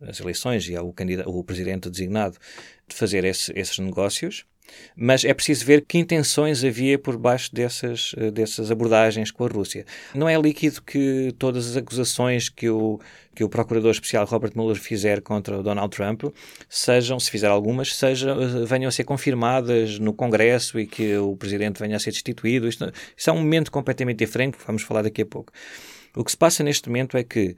nas 0.00 0.20
eleições 0.20 0.68
e 0.68 0.74
é 0.74 0.80
o, 0.80 0.94
o 1.26 1.44
presidente 1.44 1.90
designado 1.90 2.36
de 2.86 2.94
fazer 2.94 3.24
esse, 3.24 3.52
esses 3.56 3.78
negócios. 3.78 4.44
Mas 4.96 5.24
é 5.24 5.32
preciso 5.34 5.64
ver 5.64 5.84
que 5.86 5.98
intenções 5.98 6.64
havia 6.64 6.98
por 6.98 7.16
baixo 7.16 7.54
dessas, 7.54 8.14
eh, 8.16 8.30
dessas 8.30 8.70
abordagens 8.70 9.30
com 9.30 9.44
a 9.44 9.48
Rússia. 9.48 9.84
Não 10.14 10.28
é 10.28 10.40
líquido 10.40 10.82
que 10.82 11.34
todas 11.38 11.68
as 11.68 11.76
acusações 11.76 12.48
que 12.48 12.68
o, 12.68 13.00
que 13.34 13.42
o 13.42 13.48
Procurador 13.48 13.90
Especial 13.90 14.24
Robert 14.26 14.52
Mueller 14.54 14.76
fizer 14.76 15.20
contra 15.20 15.58
o 15.58 15.62
Donald 15.62 15.94
Trump 15.94 16.24
sejam, 16.68 17.18
se 17.18 17.30
fizer 17.30 17.48
algumas, 17.48 17.94
sejam, 17.94 18.40
eh, 18.40 18.64
venham 18.64 18.88
a 18.88 18.92
ser 18.92 19.04
confirmadas 19.04 19.98
no 19.98 20.12
Congresso 20.12 20.78
e 20.78 20.86
que 20.86 21.16
o 21.16 21.36
Presidente 21.36 21.80
venha 21.80 21.96
a 21.96 22.00
ser 22.00 22.10
destituído. 22.10 22.68
Isto, 22.68 22.92
isto 23.16 23.30
é 23.30 23.32
um 23.32 23.38
momento 23.38 23.70
completamente 23.70 24.18
diferente, 24.18 24.58
que 24.58 24.66
vamos 24.66 24.82
falar 24.82 25.02
daqui 25.02 25.22
a 25.22 25.26
pouco. 25.26 25.52
O 26.14 26.22
que 26.22 26.30
se 26.30 26.36
passa 26.36 26.62
neste 26.62 26.88
momento 26.88 27.16
é 27.16 27.24
que 27.24 27.56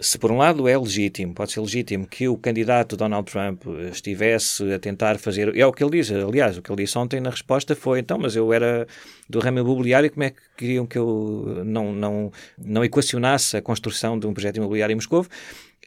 se 0.00 0.18
por 0.18 0.30
um 0.30 0.36
lado 0.38 0.68
é 0.68 0.76
legítimo, 0.76 1.34
pode 1.34 1.52
ser 1.52 1.60
legítimo 1.60 2.06
que 2.06 2.28
o 2.28 2.36
candidato 2.36 2.96
Donald 2.96 3.30
Trump 3.30 3.64
estivesse 3.92 4.72
a 4.72 4.78
tentar 4.78 5.18
fazer, 5.18 5.56
é 5.56 5.66
o 5.66 5.72
que 5.72 5.82
ele 5.82 5.92
diz, 5.92 6.10
aliás, 6.10 6.56
o 6.56 6.62
que 6.62 6.70
ele 6.70 6.84
disse 6.84 6.96
ontem 6.96 7.20
na 7.20 7.30
resposta 7.30 7.74
foi, 7.74 8.00
então, 8.00 8.18
mas 8.18 8.36
eu 8.36 8.52
era 8.52 8.86
do 9.28 9.38
ramo 9.40 9.58
imobiliário, 9.58 10.10
como 10.10 10.24
é 10.24 10.30
que 10.30 10.40
queriam 10.56 10.86
que 10.86 10.98
eu 10.98 11.62
não, 11.64 11.92
não, 11.92 12.32
não 12.56 12.84
equacionasse 12.84 13.56
a 13.56 13.62
construção 13.62 14.18
de 14.18 14.26
um 14.26 14.32
projeto 14.32 14.56
imobiliário 14.56 14.92
em 14.92 14.96
Moscou? 14.96 15.26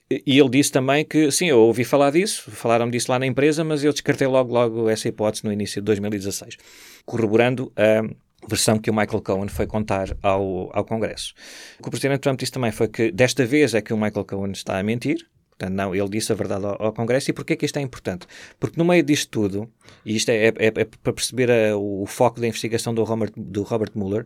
E 0.09 0.37
ele 0.37 0.49
disse 0.49 0.71
também 0.71 1.05
que, 1.05 1.31
sim, 1.31 1.47
eu 1.47 1.59
ouvi 1.59 1.85
falar 1.85 2.11
disso, 2.11 2.51
falaram 2.51 2.89
disso 2.89 3.09
lá 3.09 3.17
na 3.17 3.25
empresa, 3.25 3.63
mas 3.63 3.81
eu 3.81 3.93
descartei 3.93 4.27
logo, 4.27 4.53
logo 4.53 4.89
essa 4.89 5.07
hipótese 5.07 5.45
no 5.45 5.53
início 5.53 5.81
de 5.81 5.85
2016, 5.85 6.57
corroborando 7.05 7.71
a 7.77 8.03
versão 8.47 8.77
que 8.79 8.89
o 8.89 8.93
Michael 8.93 9.21
Cohen 9.21 9.47
foi 9.47 9.67
contar 9.67 10.15
ao, 10.21 10.69
ao 10.75 10.83
Congresso. 10.85 11.33
O 11.79 11.83
que 11.83 11.89
o 11.89 11.91
Presidente 11.91 12.21
Trump 12.21 12.39
disse 12.39 12.51
também 12.51 12.71
foi 12.71 12.87
que 12.87 13.11
desta 13.11 13.45
vez 13.45 13.73
é 13.73 13.81
que 13.81 13.93
o 13.93 13.97
Michael 13.97 14.25
Cohen 14.25 14.51
está 14.51 14.77
a 14.77 14.83
mentir, 14.83 15.27
Portanto, 15.61 15.75
não, 15.75 15.93
ele 15.93 16.09
disse 16.09 16.31
a 16.31 16.35
verdade 16.35 16.65
ao, 16.65 16.81
ao, 16.81 16.91
Congresso. 16.91 17.29
E 17.29 17.33
porquê 17.33 17.55
que 17.55 17.65
isto 17.67 17.77
é 17.77 17.81
importante? 17.83 18.25
Porque 18.59 18.79
no 18.79 18.83
meio 18.83 19.03
disto 19.03 19.29
tudo, 19.29 19.69
e 20.03 20.15
isto 20.15 20.29
é, 20.29 20.47
é, 20.47 20.53
é, 20.57 20.65
é 20.65 20.85
para 21.03 21.13
perceber 21.13 21.51
a, 21.51 21.77
o, 21.77 22.03
foco 22.07 22.41
da 22.41 22.47
investigação 22.47 22.95
do 22.95 23.03
Robert, 23.03 23.31
do 23.37 23.61
Robert 23.61 23.91
Mueller, 23.93 24.25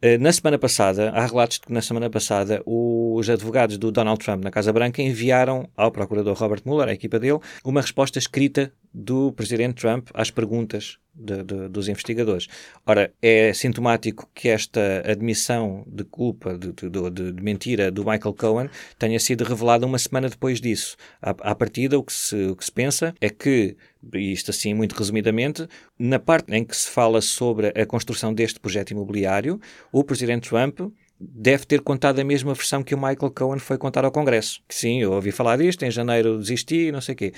eh, 0.00 0.18
na 0.18 0.32
semana 0.32 0.58
passada, 0.58 1.10
há 1.10 1.24
relatos 1.24 1.60
de 1.60 1.66
que 1.66 1.72
na 1.72 1.80
semana 1.80 2.10
passada 2.10 2.60
os 2.66 3.30
advogados 3.30 3.78
do 3.78 3.92
Donald 3.92 4.18
Trump 4.18 4.42
na 4.42 4.50
Casa 4.50 4.72
Branca 4.72 5.00
enviaram 5.00 5.68
ao 5.76 5.92
procurador 5.92 6.36
Robert 6.36 6.62
Mueller, 6.64 6.88
a 6.88 6.92
equipa 6.92 7.20
dele, 7.20 7.38
uma 7.64 7.80
resposta 7.80 8.18
escrita 8.18 8.72
do 8.92 9.32
presidente 9.32 9.80
Trump 9.80 10.08
às 10.14 10.30
perguntas 10.30 10.98
de, 11.14 11.42
de, 11.42 11.68
dos 11.68 11.88
investigadores. 11.88 12.48
Ora, 12.86 13.12
é 13.20 13.52
sintomático 13.52 14.28
que 14.34 14.48
esta 14.48 15.02
admissão 15.06 15.84
de 15.86 16.04
culpa, 16.04 16.56
de, 16.56 16.72
de, 16.72 17.42
mentira 17.42 17.90
do 17.90 18.04
Michael 18.04 18.34
Cohen 18.34 18.70
tenha 18.98 19.20
sido 19.20 19.44
revelada 19.44 19.86
uma 19.86 19.98
semana 19.98 20.28
depois 20.28 20.60
disso. 20.60 20.96
À, 21.20 21.30
à 21.30 21.54
partida, 21.54 21.98
o 21.98 22.02
que, 22.02 22.12
se, 22.12 22.46
o 22.46 22.56
que 22.56 22.64
se 22.64 22.72
pensa 22.72 23.14
é 23.20 23.28
que, 23.28 23.76
isto 24.14 24.50
assim 24.50 24.74
muito 24.74 24.94
resumidamente, 24.94 25.66
na 25.98 26.18
parte 26.18 26.52
em 26.54 26.64
que 26.64 26.76
se 26.76 26.88
fala 26.88 27.20
sobre 27.20 27.68
a 27.68 27.86
construção 27.86 28.32
deste 28.32 28.58
projeto 28.58 28.90
imobiliário, 28.90 29.60
o 29.92 30.02
presidente 30.02 30.48
Trump 30.48 30.80
deve 31.20 31.64
ter 31.66 31.80
contado 31.80 32.18
a 32.18 32.24
mesma 32.24 32.52
versão 32.52 32.82
que 32.82 32.94
o 32.94 32.98
Michael 32.98 33.30
Cohen 33.30 33.58
foi 33.58 33.78
contar 33.78 34.04
ao 34.04 34.10
Congresso. 34.10 34.60
Que 34.66 34.74
sim, 34.74 35.02
eu 35.02 35.12
ouvi 35.12 35.30
falar 35.30 35.56
disto, 35.56 35.84
em 35.84 35.90
janeiro 35.90 36.38
desisti, 36.38 36.90
não 36.90 37.00
sei 37.00 37.14
o 37.14 37.16
quê. 37.16 37.32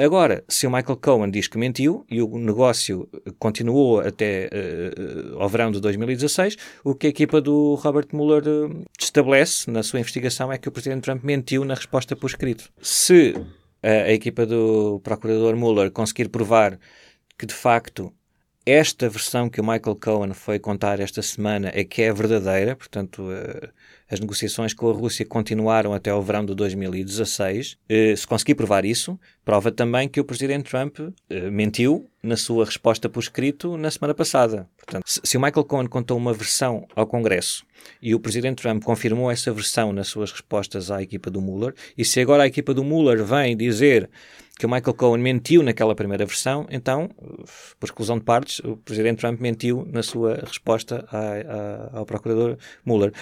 Agora, 0.00 0.42
se 0.48 0.66
o 0.66 0.70
Michael 0.70 0.96
Cohen 0.96 1.30
diz 1.30 1.46
que 1.46 1.58
mentiu 1.58 2.06
e 2.10 2.22
o 2.22 2.38
negócio 2.38 3.06
continuou 3.38 4.00
até 4.00 4.48
uh, 4.48 5.38
ao 5.38 5.46
verão 5.46 5.70
de 5.70 5.78
2016, 5.78 6.56
o 6.82 6.94
que 6.94 7.06
a 7.08 7.10
equipa 7.10 7.38
do 7.38 7.74
Robert 7.74 8.06
Mueller 8.14 8.48
uh, 8.48 8.84
estabelece 8.98 9.70
na 9.70 9.82
sua 9.82 10.00
investigação 10.00 10.50
é 10.50 10.56
que 10.56 10.70
o 10.70 10.72
Presidente 10.72 11.02
Trump 11.02 11.22
mentiu 11.22 11.66
na 11.66 11.74
resposta 11.74 12.16
por 12.16 12.28
escrito. 12.28 12.70
Se 12.80 13.34
a, 13.82 13.88
a 13.88 14.12
equipa 14.12 14.46
do 14.46 15.00
Procurador 15.04 15.54
Mueller 15.54 15.90
conseguir 15.90 16.30
provar 16.30 16.78
que 17.38 17.44
de 17.44 17.54
facto 17.54 18.10
esta 18.64 19.06
versão 19.06 19.50
que 19.50 19.60
o 19.60 19.64
Michael 19.64 19.96
Cohen 19.96 20.32
foi 20.32 20.58
contar 20.58 20.98
esta 20.98 21.20
semana 21.20 21.70
é 21.74 21.84
que 21.84 22.00
é 22.00 22.12
verdadeira, 22.12 22.74
portanto, 22.74 23.20
uh, 23.22 23.68
as 24.10 24.18
negociações 24.18 24.74
com 24.74 24.90
a 24.90 24.92
Rússia 24.92 25.24
continuaram 25.24 25.94
até 25.94 26.12
o 26.12 26.20
verão 26.20 26.44
de 26.44 26.54
2016. 26.54 27.72
Uh, 27.72 28.16
se 28.16 28.26
conseguir 28.26 28.56
provar 28.56 28.84
isso, 28.84 29.18
prova 29.44 29.70
também 29.70 30.08
que 30.08 30.20
o 30.20 30.24
presidente 30.24 30.68
Trump 30.68 30.98
uh, 30.98 31.14
mentiu 31.50 32.10
na 32.22 32.36
sua 32.36 32.64
resposta 32.64 33.08
por 33.08 33.20
escrito 33.20 33.76
na 33.76 33.90
semana 33.90 34.12
passada. 34.12 34.68
Portanto, 34.76 35.04
se, 35.06 35.36
o 35.36 35.40
Michael 35.40 35.64
Cohen 35.64 35.86
contou 35.86 36.18
uma 36.18 36.34
versão 36.34 36.86
ao 36.94 37.06
Congresso 37.06 37.64
e 38.02 38.14
o 38.14 38.20
presidente 38.20 38.60
Trump 38.60 38.82
confirmou 38.82 39.30
essa 39.30 39.52
versão 39.52 39.92
nas 39.92 40.08
suas 40.08 40.32
respostas 40.32 40.90
à 40.90 41.00
equipa 41.00 41.30
do 41.30 41.40
Mueller, 41.40 41.74
e 41.96 42.04
se 42.04 42.20
agora 42.20 42.42
a 42.42 42.46
equipa 42.46 42.74
do 42.74 42.84
Mueller 42.84 43.24
vem 43.24 43.56
dizer 43.56 44.10
que 44.58 44.66
o 44.66 44.68
Michael 44.68 44.92
Cohen 44.92 45.22
mentiu 45.22 45.62
naquela 45.62 45.94
primeira 45.94 46.26
versão, 46.26 46.66
então, 46.70 47.08
por 47.78 47.86
exclusão 47.86 48.18
de 48.18 48.24
partes, 48.24 48.58
o 48.58 48.76
presidente 48.76 49.20
Trump 49.20 49.40
mentiu 49.40 49.88
na 49.90 50.02
sua 50.02 50.34
resposta 50.44 51.08
a, 51.10 51.96
a, 51.96 51.98
ao 52.00 52.04
procurador 52.04 52.58
Mueller. 52.84 53.14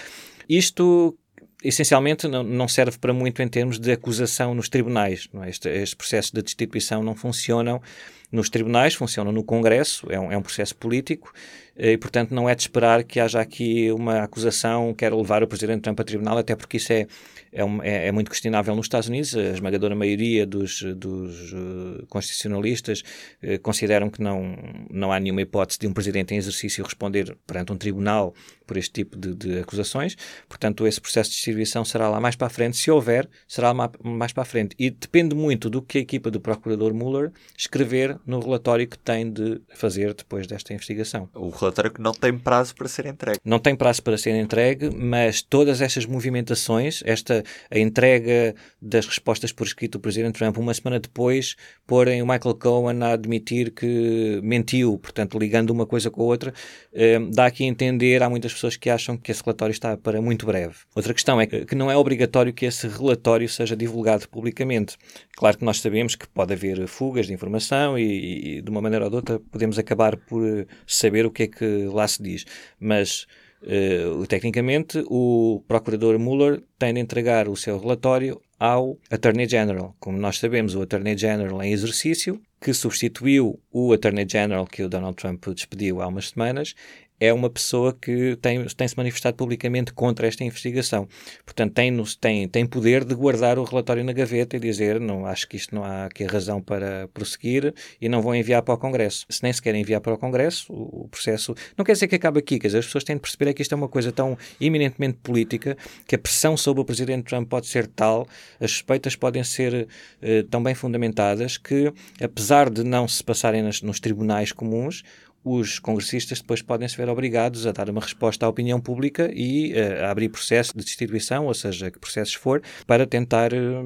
Isto 0.48 1.16
essencialmente 1.62 2.28
não, 2.28 2.68
serve 2.68 2.98
para 2.98 3.12
muito 3.12 3.42
em 3.42 3.48
termos 3.48 3.78
de 3.78 3.92
acusação 3.92 4.54
nos 4.54 4.68
tribunais. 4.68 5.28
Não 5.32 5.42
é? 5.42 5.50
este, 5.50 5.68
este 5.68 5.96
processo 5.96 6.32
de 6.34 6.42
destituição 6.42 7.02
não 7.02 7.14
funcionam 7.14 7.82
nos 8.30 8.48
tribunais, 8.50 8.94
funcionam 8.94 9.32
no 9.32 9.42
Congresso, 9.42 10.06
é 10.10 10.18
um, 10.20 10.30
é 10.32 10.36
um 10.36 10.42
processo 10.42 10.76
político 10.76 11.32
e, 11.78 11.96
portanto, 11.96 12.34
não 12.34 12.48
é 12.48 12.56
de 12.56 12.62
esperar 12.62 13.04
que 13.04 13.20
haja 13.20 13.40
aqui 13.40 13.92
uma 13.92 14.24
acusação 14.24 14.92
que 14.92 15.08
levar 15.08 15.44
o 15.44 15.46
Presidente 15.46 15.82
Trump 15.82 16.00
a 16.00 16.02
tribunal, 16.02 16.36
até 16.36 16.56
porque 16.56 16.76
isso 16.76 16.92
é, 16.92 17.06
é, 17.52 17.64
um, 17.64 17.80
é, 17.80 18.08
é, 18.08 18.12
muito 18.12 18.28
questionável 18.32 18.74
nos 18.74 18.86
Estados 18.86 19.08
Unidos. 19.08 19.36
A 19.36 19.52
esmagadora 19.52 19.94
maioria 19.94 20.44
dos, 20.44 20.82
dos 20.96 21.52
uh, 21.52 22.04
constitucionalistas 22.08 23.04
uh, 23.44 23.60
consideram 23.62 24.10
que 24.10 24.20
não, 24.20 24.56
não 24.90 25.12
há 25.12 25.20
nenhuma 25.20 25.40
hipótese 25.40 25.78
de 25.78 25.86
um 25.86 25.92
Presidente 25.92 26.34
em 26.34 26.36
exercício 26.36 26.82
responder 26.84 27.36
perante 27.46 27.72
um 27.72 27.76
tribunal 27.76 28.34
por 28.66 28.76
este 28.76 28.90
tipo 28.90 29.16
de, 29.16 29.34
de 29.36 29.60
acusações. 29.60 30.16
Portanto, 30.48 30.84
esse 30.84 31.00
processo 31.00 31.30
de 31.30 31.36
distribuição 31.36 31.84
será 31.84 32.08
lá 32.08 32.20
mais 32.20 32.34
para 32.34 32.48
a 32.48 32.50
frente. 32.50 32.76
Se 32.76 32.90
houver, 32.90 33.28
será 33.46 33.70
lá 33.70 33.90
mais 34.02 34.32
para 34.32 34.42
a 34.42 34.46
frente. 34.46 34.74
E 34.80 34.90
depende 34.90 35.32
muito 35.32 35.70
do 35.70 35.80
que 35.80 35.98
a 35.98 36.00
equipa 36.00 36.28
do 36.28 36.40
Procurador 36.40 36.92
Mueller 36.92 37.30
escrever 37.56 38.17
no 38.26 38.40
relatório 38.40 38.86
que 38.86 38.98
tem 38.98 39.30
de 39.30 39.60
fazer 39.74 40.14
depois 40.14 40.46
desta 40.46 40.72
investigação. 40.72 41.28
O 41.34 41.48
relatório 41.50 41.90
que 41.90 42.00
não 42.00 42.12
tem 42.12 42.36
prazo 42.38 42.74
para 42.74 42.88
ser 42.88 43.06
entregue. 43.06 43.40
Não 43.44 43.58
tem 43.58 43.74
prazo 43.74 44.02
para 44.02 44.18
ser 44.18 44.34
entregue, 44.34 44.90
mas 44.94 45.42
todas 45.42 45.80
estas 45.80 46.06
movimentações, 46.06 47.02
esta 47.04 47.42
a 47.70 47.78
entrega 47.78 48.54
das 48.80 49.06
respostas 49.06 49.52
por 49.52 49.66
escrito 49.66 49.98
do 49.98 50.00
Presidente 50.00 50.38
Trump 50.38 50.56
uma 50.58 50.74
semana 50.74 51.00
depois, 51.00 51.56
porem 51.86 52.22
o 52.22 52.26
Michael 52.26 52.54
Cohen 52.54 53.02
a 53.02 53.12
admitir 53.12 53.70
que 53.70 54.40
mentiu, 54.42 54.98
portanto, 54.98 55.38
ligando 55.38 55.70
uma 55.70 55.86
coisa 55.86 56.10
com 56.10 56.22
a 56.22 56.24
outra, 56.24 56.52
eh, 56.92 57.18
dá 57.32 57.46
aqui 57.46 57.64
a 57.64 57.66
entender, 57.66 58.22
há 58.22 58.30
muitas 58.30 58.52
pessoas 58.52 58.76
que 58.76 58.90
acham 58.90 59.16
que 59.16 59.30
esse 59.30 59.42
relatório 59.42 59.72
está 59.72 59.96
para 59.96 60.20
muito 60.20 60.46
breve. 60.46 60.74
Outra 60.94 61.12
questão 61.14 61.40
é 61.40 61.46
que 61.46 61.74
não 61.74 61.90
é 61.90 61.96
obrigatório 61.96 62.52
que 62.52 62.66
esse 62.66 62.86
relatório 62.88 63.48
seja 63.48 63.76
divulgado 63.76 64.28
publicamente. 64.28 64.96
Claro 65.36 65.58
que 65.58 65.64
nós 65.64 65.80
sabemos 65.80 66.14
que 66.14 66.26
pode 66.26 66.52
haver 66.52 66.86
fugas 66.86 67.26
de 67.26 67.32
informação 67.32 67.98
e, 68.08 68.58
e 68.58 68.62
de 68.62 68.70
uma 68.70 68.80
maneira 68.80 69.04
ou 69.04 69.10
de 69.10 69.16
outra, 69.16 69.38
podemos 69.38 69.78
acabar 69.78 70.16
por 70.16 70.66
saber 70.86 71.26
o 71.26 71.30
que 71.30 71.42
é 71.42 71.46
que 71.46 71.58
que 71.58 71.86
lá 71.86 72.06
se 72.06 72.22
diz. 72.22 72.44
Mas, 72.78 73.26
uh, 73.62 74.26
tecnicamente, 74.26 75.02
o 75.08 75.62
procurador 75.66 76.18
Mueller 76.18 76.62
tem 76.78 76.94
de 76.94 77.00
entregar 77.00 77.48
o 77.48 77.56
seu 77.56 77.78
relatório 77.78 78.40
ao 78.58 78.96
Attorney 79.10 79.48
General. 79.48 79.94
Como 79.98 80.18
nós 80.18 80.38
sabemos, 80.38 80.74
o 80.74 80.82
Attorney 80.82 81.18
General 81.18 81.60
em 81.62 81.72
exercício, 81.72 82.40
que 82.60 82.72
substituiu 82.72 83.60
o 83.72 83.92
Attorney 83.92 84.26
General 84.28 84.66
que 84.66 84.82
o 84.82 84.88
Donald 84.88 85.16
Trump 85.16 85.44
despediu 85.48 86.00
há 86.00 86.06
umas 86.06 86.30
semanas, 86.30 86.74
é 87.20 87.32
uma 87.32 87.50
pessoa 87.50 87.92
que 87.92 88.36
tem, 88.36 88.64
tem 88.64 88.88
se 88.88 88.96
manifestado 88.96 89.36
publicamente 89.36 89.92
contra 89.92 90.26
esta 90.26 90.44
investigação. 90.44 91.08
Portanto, 91.44 91.74
tem, 91.74 92.04
tem, 92.20 92.48
tem 92.48 92.66
poder 92.66 93.04
de 93.04 93.14
guardar 93.14 93.58
o 93.58 93.64
relatório 93.64 94.04
na 94.04 94.12
gaveta 94.12 94.56
e 94.56 94.60
dizer 94.60 95.00
não 95.00 95.26
acho 95.26 95.48
que 95.48 95.56
isto 95.56 95.74
não 95.74 95.84
há 95.84 96.06
aqui 96.06 96.24
razão 96.24 96.60
para 96.60 97.08
prosseguir 97.12 97.74
e 98.00 98.08
não 98.08 98.22
vão 98.22 98.34
enviar 98.34 98.62
para 98.62 98.74
o 98.74 98.78
Congresso. 98.78 99.26
Se 99.28 99.42
nem 99.42 99.52
se 99.52 99.60
querem 99.60 99.80
enviar 99.80 100.00
para 100.00 100.14
o 100.14 100.18
Congresso, 100.18 100.72
o, 100.72 101.04
o 101.04 101.08
processo 101.08 101.54
não 101.76 101.84
quer 101.84 101.92
dizer 101.92 102.08
que 102.08 102.16
acabe 102.16 102.38
aqui, 102.38 102.58
quer 102.58 102.68
dizer, 102.68 102.78
as 102.78 102.86
pessoas 102.86 103.04
têm 103.04 103.16
de 103.16 103.22
perceber 103.22 103.50
é 103.50 103.54
que 103.54 103.62
isto 103.62 103.72
é 103.72 103.76
uma 103.76 103.88
coisa 103.88 104.12
tão 104.12 104.36
eminentemente 104.60 105.18
política 105.22 105.76
que 106.06 106.14
a 106.14 106.18
pressão 106.18 106.56
sobre 106.56 106.82
o 106.82 106.84
Presidente 106.84 107.24
Trump 107.24 107.48
pode 107.48 107.66
ser 107.66 107.86
tal, 107.86 108.26
as 108.60 108.70
suspeitas 108.70 109.16
podem 109.16 109.42
ser 109.42 109.88
uh, 110.22 110.42
tão 110.50 110.62
bem 110.62 110.74
fundamentadas 110.74 111.56
que, 111.56 111.92
apesar 112.22 112.70
de 112.70 112.84
não 112.84 113.08
se 113.08 113.22
passarem 113.22 113.62
nas, 113.62 113.82
nos 113.82 114.00
tribunais 114.00 114.52
comuns, 114.52 115.02
os 115.44 115.78
congressistas 115.78 116.40
depois 116.40 116.62
podem 116.62 116.88
se 116.88 116.96
ver 116.96 117.08
obrigados 117.08 117.66
a 117.66 117.72
dar 117.72 117.88
uma 117.88 118.00
resposta 118.00 118.44
à 118.44 118.48
opinião 118.48 118.80
pública 118.80 119.30
e 119.32 119.72
uh, 119.72 120.04
a 120.04 120.10
abrir 120.10 120.28
processo 120.28 120.76
de 120.76 120.84
destituição, 120.84 121.46
ou 121.46 121.54
seja, 121.54 121.90
que 121.90 121.98
processos 121.98 122.34
for, 122.34 122.62
para 122.86 123.06
tentar 123.06 123.52
uh, 123.52 123.82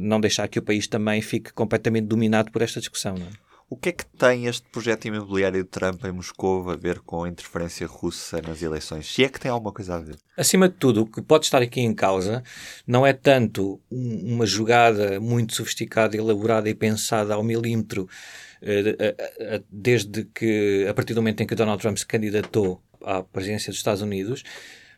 não 0.00 0.20
deixar 0.20 0.48
que 0.48 0.58
o 0.58 0.62
país 0.62 0.86
também 0.86 1.20
fique 1.20 1.52
completamente 1.52 2.06
dominado 2.06 2.50
por 2.50 2.62
esta 2.62 2.80
discussão. 2.80 3.14
É? 3.16 3.50
O 3.72 3.76
que 3.76 3.90
é 3.90 3.92
que 3.92 4.04
tem 4.04 4.46
este 4.46 4.66
projeto 4.68 5.04
imobiliário 5.04 5.62
de 5.62 5.68
Trump 5.68 6.04
em 6.04 6.10
Moscou 6.10 6.68
a 6.68 6.74
ver 6.74 6.98
com 6.98 7.22
a 7.22 7.28
interferência 7.28 7.86
russa 7.86 8.42
nas 8.42 8.60
eleições? 8.62 9.06
Se 9.06 9.22
é 9.22 9.28
que 9.28 9.38
tem 9.38 9.48
alguma 9.48 9.70
coisa 9.70 9.94
a 9.94 9.98
ver? 10.00 10.16
Acima 10.36 10.68
de 10.68 10.74
tudo, 10.74 11.02
o 11.02 11.06
que 11.06 11.22
pode 11.22 11.44
estar 11.44 11.62
aqui 11.62 11.80
em 11.80 11.94
causa 11.94 12.42
não 12.84 13.06
é 13.06 13.12
tanto 13.12 13.80
um, 13.88 14.34
uma 14.34 14.44
jogada 14.44 15.20
muito 15.20 15.54
sofisticada, 15.54 16.16
elaborada 16.16 16.68
e 16.68 16.74
pensada 16.74 17.34
ao 17.34 17.44
milímetro 17.44 18.08
desde 19.70 20.24
que, 20.34 20.86
a 20.88 20.94
partir 20.94 21.14
do 21.14 21.22
momento 21.22 21.42
em 21.42 21.46
que 21.46 21.54
Donald 21.54 21.80
Trump 21.80 21.96
se 21.96 22.06
candidatou 22.06 22.82
à 23.02 23.22
presidência 23.22 23.70
dos 23.70 23.78
Estados 23.78 24.02
Unidos, 24.02 24.42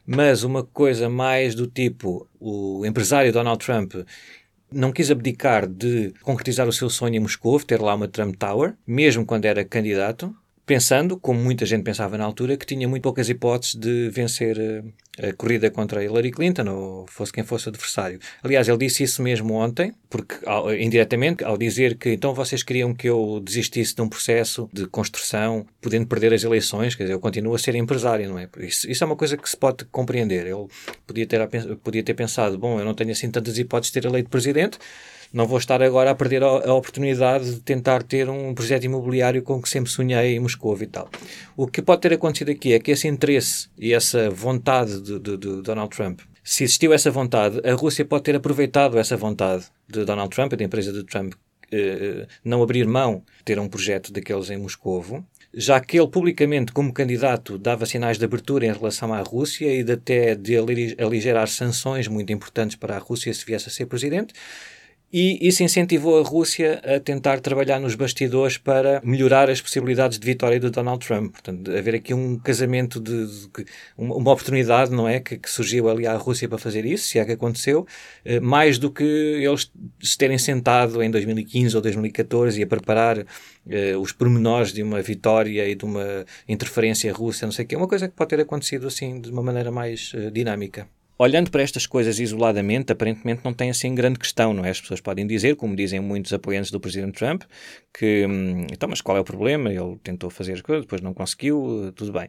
mas 0.06 0.42
uma 0.42 0.64
coisa 0.64 1.08
mais 1.08 1.54
do 1.54 1.66
tipo 1.66 2.28
o 2.40 2.84
empresário 2.84 3.32
Donald 3.32 3.64
Trump 3.64 3.94
não 4.70 4.90
quis 4.90 5.10
abdicar 5.10 5.66
de 5.66 6.12
concretizar 6.22 6.66
o 6.66 6.72
seu 6.72 6.88
sonho 6.88 7.16
em 7.16 7.20
Moscou, 7.20 7.60
ter 7.60 7.80
lá 7.80 7.94
uma 7.94 8.08
Trump 8.08 8.36
Tower, 8.36 8.74
mesmo 8.86 9.24
quando 9.24 9.44
era 9.44 9.64
candidato, 9.64 10.34
pensando, 10.64 11.18
como 11.18 11.40
muita 11.40 11.66
gente 11.66 11.82
pensava 11.82 12.16
na 12.16 12.24
altura, 12.24 12.56
que 12.56 12.64
tinha 12.64 12.88
muito 12.88 13.02
poucas 13.02 13.28
hipóteses 13.28 13.74
de 13.74 14.08
vencer 14.10 14.58
eh, 14.58 15.28
a 15.28 15.32
corrida 15.32 15.70
contra 15.70 16.02
Hillary 16.02 16.30
Clinton, 16.30 16.68
ou 16.70 17.06
fosse 17.06 17.32
quem 17.32 17.42
fosse 17.42 17.68
adversário. 17.68 18.20
Aliás, 18.42 18.68
ele 18.68 18.78
disse 18.78 19.02
isso 19.02 19.22
mesmo 19.22 19.54
ontem, 19.54 19.92
porque 20.08 20.36
ao, 20.46 20.72
indiretamente, 20.72 21.42
ao 21.44 21.58
dizer 21.58 21.96
que 21.96 22.12
então 22.12 22.32
vocês 22.32 22.62
queriam 22.62 22.94
que 22.94 23.08
eu 23.08 23.40
desistisse 23.44 23.94
de 23.94 24.02
um 24.02 24.08
processo 24.08 24.68
de 24.72 24.86
construção, 24.86 25.66
podendo 25.80 26.06
perder 26.06 26.32
as 26.32 26.44
eleições, 26.44 26.94
quer 26.94 27.04
dizer, 27.04 27.14
eu 27.14 27.20
continuo 27.20 27.54
a 27.54 27.58
ser 27.58 27.74
empresário, 27.74 28.28
não 28.28 28.38
é? 28.38 28.48
Isso, 28.58 28.88
isso 28.88 29.02
é 29.02 29.06
uma 29.06 29.16
coisa 29.16 29.36
que 29.36 29.48
se 29.48 29.56
pode 29.56 29.84
compreender. 29.86 30.46
Ele 30.46 30.66
podia 31.06 31.26
ter, 31.26 31.48
podia 31.82 32.02
ter 32.02 32.14
pensado, 32.14 32.56
bom, 32.56 32.78
eu 32.78 32.84
não 32.84 32.94
tenho 32.94 33.10
assim 33.10 33.30
tantas 33.30 33.58
hipóteses 33.58 33.92
de 33.92 34.00
ter 34.00 34.06
eleito 34.06 34.30
presidente, 34.30 34.78
não 35.32 35.46
vou 35.46 35.58
estar 35.58 35.82
agora 35.82 36.10
a 36.10 36.14
perder 36.14 36.42
a, 36.42 36.74
oportunidade 36.74 37.54
de 37.54 37.60
tentar 37.60 38.02
ter 38.02 38.28
um 38.28 38.54
projeto 38.54 38.84
imobiliário 38.84 39.42
com 39.42 39.60
que 39.60 39.68
sempre 39.68 39.90
sonhei 39.90 40.36
em 40.36 40.40
Moscou 40.40 40.76
e 40.80 40.86
tal. 40.86 41.08
O 41.56 41.66
que 41.66 41.80
pode 41.80 42.02
ter 42.02 42.12
acontecido 42.12 42.50
aqui 42.50 42.72
é 42.72 42.78
que 42.78 42.90
esse 42.90 43.08
interesse 43.08 43.68
e 43.78 43.92
essa 43.92 44.28
vontade 44.30 45.00
de, 45.00 45.18
de, 45.18 45.36
de 45.36 45.62
Donald 45.62 45.94
Trump 45.94 46.20
se 46.44 46.64
existiu 46.64 46.92
essa 46.92 47.10
vontade, 47.10 47.60
a 47.64 47.74
Rússia 47.74 48.04
pode 48.04 48.24
ter 48.24 48.34
aproveitado 48.34 48.98
essa 48.98 49.16
vontade 49.16 49.66
de 49.88 50.04
Donald 50.04 50.34
Trump 50.34 50.52
da 50.52 50.64
empresa 50.64 50.92
de 50.92 51.04
Trump 51.04 51.34
eh, 51.70 52.26
não 52.44 52.62
abrir 52.62 52.86
mão 52.86 53.22
de 53.38 53.44
ter 53.44 53.58
um 53.58 53.68
projeto 53.68 54.12
daqueles 54.12 54.50
em 54.50 54.58
Moscovo, 54.58 55.24
já 55.54 55.80
que 55.80 55.98
ele 55.98 56.08
publicamente, 56.08 56.72
como 56.72 56.92
candidato, 56.92 57.56
dava 57.58 57.86
sinais 57.86 58.18
de 58.18 58.24
abertura 58.24 58.66
em 58.66 58.72
relação 58.72 59.12
à 59.14 59.20
Rússia 59.20 59.72
e 59.72 59.82
de 59.84 59.92
até 59.92 60.34
de 60.34 60.56
aligerar 60.98 61.46
sanções 61.48 62.08
muito 62.08 62.32
importantes 62.32 62.76
para 62.76 62.96
a 62.96 62.98
Rússia 62.98 63.32
se 63.32 63.46
viesse 63.46 63.68
a 63.68 63.70
ser 63.70 63.86
presidente, 63.86 64.34
e 65.12 65.46
isso 65.46 65.62
incentivou 65.62 66.18
a 66.18 66.22
Rússia 66.22 66.80
a 66.84 66.98
tentar 66.98 67.40
trabalhar 67.40 67.78
nos 67.78 67.94
bastidores 67.94 68.56
para 68.56 69.02
melhorar 69.04 69.50
as 69.50 69.60
possibilidades 69.60 70.18
de 70.18 70.24
vitória 70.24 70.58
do 70.58 70.70
Donald 70.70 71.06
Trump. 71.06 71.32
Portanto, 71.32 71.70
haver 71.70 71.96
aqui 71.96 72.14
um 72.14 72.38
casamento 72.38 72.98
de, 72.98 73.26
de 73.26 73.66
uma 73.98 74.32
oportunidade, 74.32 74.90
não 74.90 75.06
é, 75.06 75.20
que, 75.20 75.36
que, 75.36 75.50
surgiu 75.50 75.90
ali 75.90 76.06
à 76.06 76.16
Rússia 76.16 76.48
para 76.48 76.56
fazer 76.56 76.86
isso, 76.86 77.08
se 77.08 77.18
é 77.18 77.24
que 77.26 77.32
aconteceu, 77.32 77.86
eh, 78.24 78.40
mais 78.40 78.78
do 78.78 78.90
que 78.90 79.04
eles 79.04 79.70
se 80.02 80.16
terem 80.16 80.38
sentado 80.38 81.02
em 81.02 81.10
2015 81.10 81.76
ou 81.76 81.82
2014 81.82 82.60
e 82.60 82.62
a 82.62 82.66
preparar 82.66 83.24
Uh, 83.64 83.96
os 84.00 84.10
pormenores 84.10 84.72
de 84.72 84.82
uma 84.82 85.00
vitória 85.00 85.68
e 85.68 85.76
de 85.76 85.84
uma 85.84 86.26
interferência 86.48 87.12
russa, 87.12 87.46
não 87.46 87.52
sei 87.52 87.64
o 87.64 87.68
quê, 87.68 87.76
uma 87.76 87.86
coisa 87.86 88.08
que 88.08 88.14
pode 88.16 88.30
ter 88.30 88.40
acontecido 88.40 88.88
assim 88.88 89.20
de 89.20 89.30
uma 89.30 89.40
maneira 89.40 89.70
mais 89.70 90.12
uh, 90.14 90.32
dinâmica 90.32 90.88
olhando 91.22 91.50
para 91.52 91.62
estas 91.62 91.86
coisas 91.86 92.18
isoladamente, 92.18 92.90
aparentemente 92.90 93.42
não 93.44 93.52
tem 93.54 93.70
assim 93.70 93.94
grande 93.94 94.18
questão, 94.18 94.52
não 94.52 94.64
é? 94.64 94.70
As 94.70 94.80
pessoas 94.80 95.00
podem 95.00 95.24
dizer, 95.24 95.54
como 95.54 95.76
dizem 95.76 96.00
muitos 96.00 96.32
apoiantes 96.32 96.72
do 96.72 96.80
presidente 96.80 97.14
Trump, 97.14 97.42
que 97.96 98.26
hum, 98.26 98.66
então, 98.72 98.88
mas 98.88 99.00
qual 99.00 99.16
é 99.16 99.20
o 99.20 99.24
problema? 99.24 99.72
Ele 99.72 99.96
tentou 100.02 100.28
fazer 100.30 100.54
as 100.54 100.60
coisas, 100.60 100.84
depois 100.84 101.00
não 101.00 101.14
conseguiu, 101.14 101.92
tudo 101.94 102.12
bem. 102.12 102.28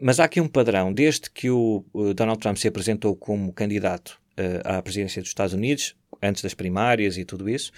Mas 0.00 0.20
há 0.20 0.24
aqui 0.24 0.40
um 0.40 0.46
padrão. 0.46 0.92
Desde 0.92 1.28
que 1.28 1.50
o 1.50 1.84
Donald 2.14 2.40
Trump 2.40 2.56
se 2.56 2.68
apresentou 2.68 3.16
como 3.16 3.52
candidato 3.52 4.18
uh, 4.38 4.76
à 4.76 4.80
presidência 4.80 5.20
dos 5.20 5.30
Estados 5.30 5.52
Unidos, 5.52 5.96
antes 6.22 6.42
das 6.42 6.54
primárias 6.54 7.18
e 7.18 7.24
tudo 7.24 7.50
isso, 7.50 7.72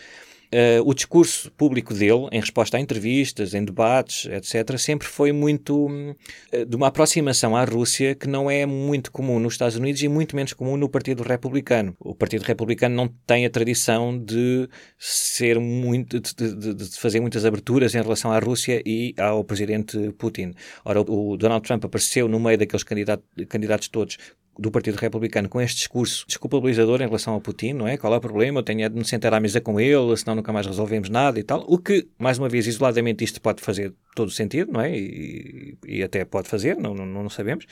Uh, 0.52 0.82
o 0.84 0.92
discurso 0.92 1.50
público 1.52 1.94
dele, 1.94 2.28
em 2.30 2.38
resposta 2.38 2.76
a 2.76 2.80
entrevistas, 2.80 3.54
em 3.54 3.64
debates, 3.64 4.26
etc., 4.26 4.76
sempre 4.76 5.08
foi 5.08 5.32
muito 5.32 5.86
uh, 5.86 6.66
de 6.66 6.76
uma 6.76 6.88
aproximação 6.88 7.56
à 7.56 7.64
Rússia 7.64 8.14
que 8.14 8.28
não 8.28 8.50
é 8.50 8.66
muito 8.66 9.10
comum 9.10 9.40
nos 9.40 9.54
Estados 9.54 9.76
Unidos 9.76 10.02
e 10.02 10.08
muito 10.08 10.36
menos 10.36 10.52
comum 10.52 10.76
no 10.76 10.90
Partido 10.90 11.22
Republicano. 11.22 11.96
O 11.98 12.14
Partido 12.14 12.42
Republicano 12.42 12.94
não 12.94 13.08
tem 13.26 13.46
a 13.46 13.50
tradição 13.50 14.18
de 14.18 14.68
ser 14.98 15.58
muito, 15.58 16.20
de, 16.20 16.34
de, 16.34 16.74
de 16.74 16.98
fazer 16.98 17.20
muitas 17.20 17.46
aberturas 17.46 17.94
em 17.94 18.02
relação 18.02 18.30
à 18.30 18.38
Rússia 18.38 18.82
e 18.84 19.14
ao 19.16 19.42
presidente 19.44 20.12
Putin. 20.18 20.52
Ora, 20.84 21.00
o 21.00 21.34
Donald 21.38 21.66
Trump 21.66 21.82
apareceu 21.82 22.28
no 22.28 22.38
meio 22.38 22.58
daqueles 22.58 22.82
candidatos, 22.82 23.24
candidatos 23.48 23.88
todos 23.88 24.18
do 24.58 24.70
Partido 24.70 24.96
Republicano 24.96 25.48
com 25.48 25.60
este 25.60 25.76
discurso 25.76 26.24
desculpabilizador 26.26 27.00
em 27.00 27.06
relação 27.06 27.34
ao 27.34 27.40
Putin, 27.40 27.72
não 27.72 27.88
é? 27.88 27.96
Qual 27.96 28.12
é 28.12 28.16
o 28.16 28.20
problema? 28.20 28.60
Eu 28.60 28.62
tenho 28.62 28.88
de 28.88 28.96
me 28.96 29.04
sentar 29.04 29.32
à 29.32 29.40
mesa 29.40 29.60
com 29.60 29.80
ele, 29.80 30.16
senão 30.16 30.36
nunca 30.36 30.52
mais 30.52 30.66
resolvemos 30.66 31.08
nada 31.08 31.38
e 31.40 31.42
tal. 31.42 31.64
O 31.66 31.78
que, 31.78 32.06
mais 32.18 32.38
uma 32.38 32.48
vez, 32.48 32.66
isoladamente 32.66 33.24
isto 33.24 33.40
pode 33.40 33.62
fazer 33.62 33.92
todo 34.14 34.28
o 34.28 34.32
sentido, 34.32 34.72
não 34.72 34.80
é? 34.80 34.96
E, 34.96 35.76
e 35.86 36.02
até 36.02 36.24
pode 36.24 36.48
fazer, 36.48 36.76
não, 36.76 36.94
não, 36.94 37.06
não 37.06 37.30
sabemos. 37.30 37.66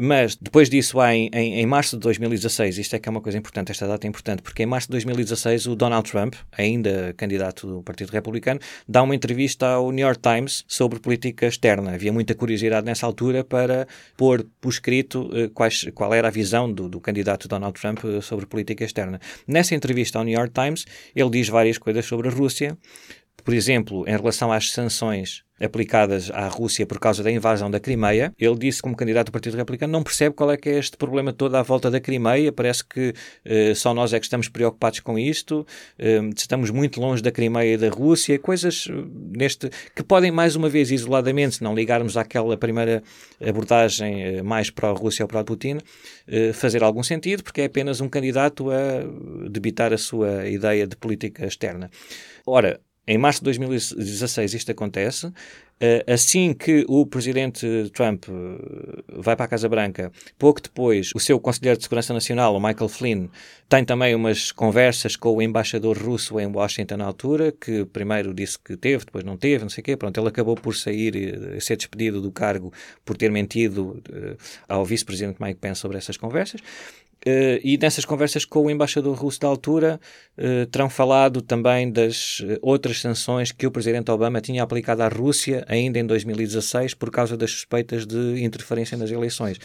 Mas 0.00 0.34
depois 0.34 0.70
disso, 0.70 1.02
em, 1.04 1.30
em, 1.32 1.60
em, 1.60 1.66
março 1.66 1.96
de 1.96 2.02
2016, 2.02 2.78
isto 2.78 2.96
é 2.96 2.98
que 2.98 3.08
é 3.08 3.10
uma 3.10 3.20
coisa 3.20 3.36
importante, 3.36 3.70
esta 3.70 3.86
data 3.86 4.06
é 4.06 4.08
importante, 4.08 4.42
porque 4.42 4.62
em 4.62 4.66
março 4.66 4.88
de 4.88 4.92
2016 4.92 5.66
o 5.66 5.76
Donald 5.76 6.10
Trump, 6.10 6.34
ainda 6.56 7.12
candidato 7.16 7.66
do 7.66 7.82
Partido 7.82 8.10
Republicano, 8.10 8.58
dá 8.88 9.02
uma 9.02 9.14
entrevista 9.14 9.66
ao 9.66 9.92
New 9.92 10.04
York 10.04 10.20
Times 10.20 10.64
sobre 10.66 10.98
política 10.98 11.46
externa. 11.46 11.92
Havia 11.92 12.12
muita 12.12 12.34
curiosidade 12.34 12.86
nessa 12.86 13.04
altura 13.04 13.44
para 13.44 13.86
pôr 14.16 14.46
por 14.60 14.70
escrito 14.70 15.30
uh, 15.32 15.50
quais, 15.50 15.84
qual 15.94 16.14
era 16.14 16.28
a 16.28 16.30
visão 16.30 16.72
do, 16.72 16.88
do 16.88 17.00
candidato 17.00 17.46
Donald 17.46 17.78
Trump 17.78 18.02
uh, 18.04 18.22
sobre 18.22 18.46
política 18.46 18.84
externa. 18.84 19.20
Nessa 19.46 19.74
entrevista 19.74 20.18
ao 20.18 20.24
New 20.24 20.34
York 20.34 20.52
Times, 20.54 20.86
ele 21.14 21.30
diz 21.30 21.48
várias 21.48 21.76
coisas 21.76 22.06
sobre 22.06 22.28
a 22.28 22.30
Rússia, 22.30 22.76
por 23.42 23.54
exemplo, 23.54 24.04
em 24.08 24.16
relação 24.16 24.52
às 24.52 24.70
sanções 24.70 25.44
aplicadas 25.60 26.30
à 26.30 26.48
Rússia 26.48 26.86
por 26.86 26.98
causa 26.98 27.22
da 27.22 27.30
invasão 27.30 27.70
da 27.70 27.78
Crimeia. 27.78 28.32
Ele 28.38 28.56
disse, 28.56 28.80
como 28.80 28.96
candidato 28.96 29.26
do 29.26 29.32
Partido 29.32 29.56
Republicano, 29.56 29.92
não 29.92 30.02
percebe 30.02 30.34
qual 30.34 30.50
é 30.50 30.56
que 30.56 30.70
é 30.70 30.78
este 30.78 30.96
problema 30.96 31.32
todo 31.32 31.54
à 31.54 31.62
volta 31.62 31.90
da 31.90 32.00
Crimeia. 32.00 32.50
Parece 32.50 32.84
que 32.84 33.10
uh, 33.10 33.74
só 33.74 33.92
nós 33.92 34.14
é 34.14 34.18
que 34.18 34.24
estamos 34.24 34.48
preocupados 34.48 35.00
com 35.00 35.18
isto. 35.18 35.66
Uh, 35.98 36.30
estamos 36.34 36.70
muito 36.70 37.00
longe 37.00 37.22
da 37.22 37.30
Crimeia 37.30 37.74
e 37.74 37.76
da 37.76 37.90
Rússia. 37.90 38.38
Coisas 38.38 38.86
uh, 38.86 39.06
neste 39.36 39.68
que 39.94 40.02
podem, 40.02 40.30
mais 40.30 40.56
uma 40.56 40.68
vez, 40.68 40.90
isoladamente, 40.90 41.56
se 41.56 41.62
não 41.62 41.74
ligarmos 41.74 42.16
àquela 42.16 42.56
primeira 42.56 43.02
abordagem 43.46 44.42
mais 44.42 44.70
pró-Rússia 44.70 45.24
ou 45.24 45.28
pró-Putin, 45.28 45.78
fazer 46.54 46.82
algum 46.82 47.02
sentido, 47.02 47.42
porque 47.42 47.62
é 47.62 47.64
apenas 47.64 48.00
um 48.00 48.08
candidato 48.08 48.70
a 48.70 49.48
debitar 49.48 49.92
a 49.92 49.98
sua 49.98 50.48
ideia 50.48 50.86
de 50.86 50.96
política 50.96 51.46
externa. 51.46 51.90
Ora, 52.46 52.80
em 53.10 53.18
março 53.18 53.40
de 53.40 53.44
2016 53.46 54.54
isto 54.54 54.70
acontece. 54.70 55.32
Eh, 55.80 56.04
assim 56.06 56.54
que 56.54 56.84
o 56.86 57.04
presidente 57.04 57.90
Trump 57.92 58.26
eh, 58.28 59.02
vai 59.08 59.34
para 59.34 59.46
a 59.46 59.48
Casa 59.48 59.68
Branca, 59.68 60.12
pouco 60.38 60.62
depois, 60.62 61.10
o 61.12 61.18
seu 61.18 61.40
conselheiro 61.40 61.76
de 61.76 61.82
Segurança 61.82 62.14
Nacional, 62.14 62.54
o 62.54 62.60
Michael 62.60 62.88
Flynn, 62.88 63.26
tem 63.68 63.84
também 63.84 64.14
umas 64.14 64.52
conversas 64.52 65.16
com 65.16 65.34
o 65.34 65.42
embaixador 65.42 65.98
russo 65.98 66.38
em 66.38 66.46
Washington 66.46 66.98
na 66.98 67.04
altura, 67.04 67.50
que 67.50 67.84
primeiro 67.86 68.32
disse 68.32 68.56
que 68.56 68.76
teve, 68.76 69.04
depois 69.04 69.24
não 69.24 69.36
teve, 69.36 69.64
não 69.64 69.70
sei 69.70 69.82
o 69.82 69.84
quê. 69.84 69.96
Pronto, 69.96 70.20
ele 70.20 70.28
acabou 70.28 70.54
por 70.54 70.76
sair 70.76 71.16
e 71.16 71.60
ser 71.60 71.76
despedido 71.76 72.20
do 72.20 72.30
cargo 72.30 72.72
por 73.04 73.16
ter 73.16 73.30
mentido 73.30 74.00
ao 74.68 74.84
vice-presidente 74.84 75.42
Mike 75.42 75.58
Pence 75.58 75.80
sobre 75.80 75.98
essas 75.98 76.16
conversas. 76.16 76.60
Uh, 77.26 77.60
e 77.62 77.76
nessas 77.76 78.06
conversas 78.06 78.46
com 78.46 78.64
o 78.64 78.70
embaixador 78.70 79.14
russo 79.14 79.40
da 79.40 79.46
altura 79.46 80.00
uh, 80.38 80.64
terão 80.70 80.88
falado 80.88 81.42
também 81.42 81.92
das 81.92 82.40
uh, 82.40 82.58
outras 82.62 82.98
sanções 82.98 83.52
que 83.52 83.66
o 83.66 83.70
presidente 83.70 84.10
Obama 84.10 84.40
tinha 84.40 84.62
aplicado 84.62 85.02
à 85.02 85.08
Rússia 85.08 85.62
ainda 85.68 85.98
em 85.98 86.06
2016 86.06 86.94
por 86.94 87.10
causa 87.10 87.36
das 87.36 87.50
suspeitas 87.50 88.06
de 88.06 88.42
interferência 88.42 88.96
nas 88.96 89.10
eleições. 89.10 89.58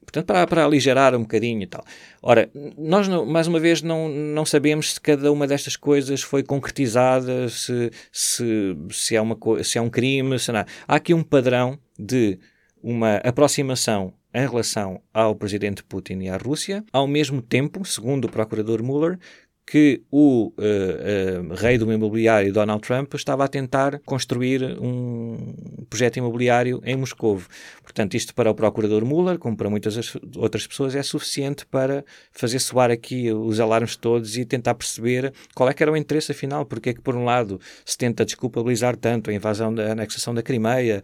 Portanto, 0.00 0.26
para, 0.26 0.46
para 0.46 0.64
aligerar 0.64 1.14
um 1.14 1.20
bocadinho 1.20 1.62
e 1.62 1.66
tal. 1.66 1.84
Ora, 2.22 2.50
nós, 2.78 3.08
não, 3.08 3.26
mais 3.26 3.46
uma 3.46 3.60
vez, 3.60 3.82
não, 3.82 4.08
não 4.08 4.44
sabemos 4.44 4.94
se 4.94 5.00
cada 5.00 5.30
uma 5.30 5.46
destas 5.46 5.76
coisas 5.76 6.22
foi 6.22 6.42
concretizada, 6.42 7.48
se, 7.48 7.90
se, 8.12 8.76
se, 8.90 9.16
é, 9.16 9.20
uma, 9.20 9.36
se 9.62 9.78
é 9.78 9.80
um 9.80 9.90
crime, 9.90 10.38
se 10.38 10.52
não. 10.52 10.64
Há 10.86 10.96
aqui 10.96 11.12
um 11.12 11.22
padrão 11.22 11.78
de 11.98 12.38
uma 12.82 13.16
aproximação 13.16 14.12
em 14.34 14.46
relação 14.48 15.00
ao 15.12 15.36
presidente 15.36 15.84
Putin 15.84 16.18
e 16.22 16.28
à 16.28 16.36
Rússia, 16.36 16.84
ao 16.92 17.06
mesmo 17.06 17.40
tempo, 17.40 17.84
segundo 17.84 18.24
o 18.24 18.30
procurador 18.30 18.82
Mueller, 18.82 19.18
que 19.66 20.02
o 20.10 20.52
uh, 20.58 21.50
uh, 21.50 21.54
rei 21.54 21.78
do 21.78 21.90
imobiliário 21.90 22.52
Donald 22.52 22.82
Trump 22.82 23.14
estava 23.14 23.44
a 23.44 23.48
tentar 23.48 23.98
construir 24.00 24.62
um 24.80 25.54
projeto 25.94 26.16
imobiliário 26.16 26.82
em 26.84 26.96
Moscou. 26.96 27.40
Portanto, 27.80 28.16
isto 28.16 28.34
para 28.34 28.50
o 28.50 28.54
procurador 28.54 29.04
Mueller, 29.04 29.38
como 29.38 29.56
para 29.56 29.70
muitas 29.70 30.16
outras 30.36 30.66
pessoas, 30.66 30.96
é 30.96 31.02
suficiente 31.04 31.64
para 31.64 32.04
fazer 32.32 32.58
soar 32.58 32.90
aqui 32.90 33.32
os 33.32 33.60
alarmes 33.60 33.94
todos 33.94 34.36
e 34.36 34.44
tentar 34.44 34.74
perceber 34.74 35.32
qual 35.54 35.68
é 35.68 35.72
que 35.72 35.84
era 35.84 35.92
o 35.92 35.96
interesse 35.96 36.32
afinal, 36.32 36.66
porque 36.66 36.90
é 36.90 36.94
que 36.94 37.00
por 37.00 37.14
um 37.14 37.24
lado 37.24 37.60
se 37.84 37.96
tenta 37.96 38.24
desculpabilizar 38.24 38.96
tanto 38.96 39.30
a 39.30 39.32
invasão 39.32 39.72
da 39.72 39.92
anexação 39.92 40.34
da 40.34 40.42
Crimeia, 40.42 41.00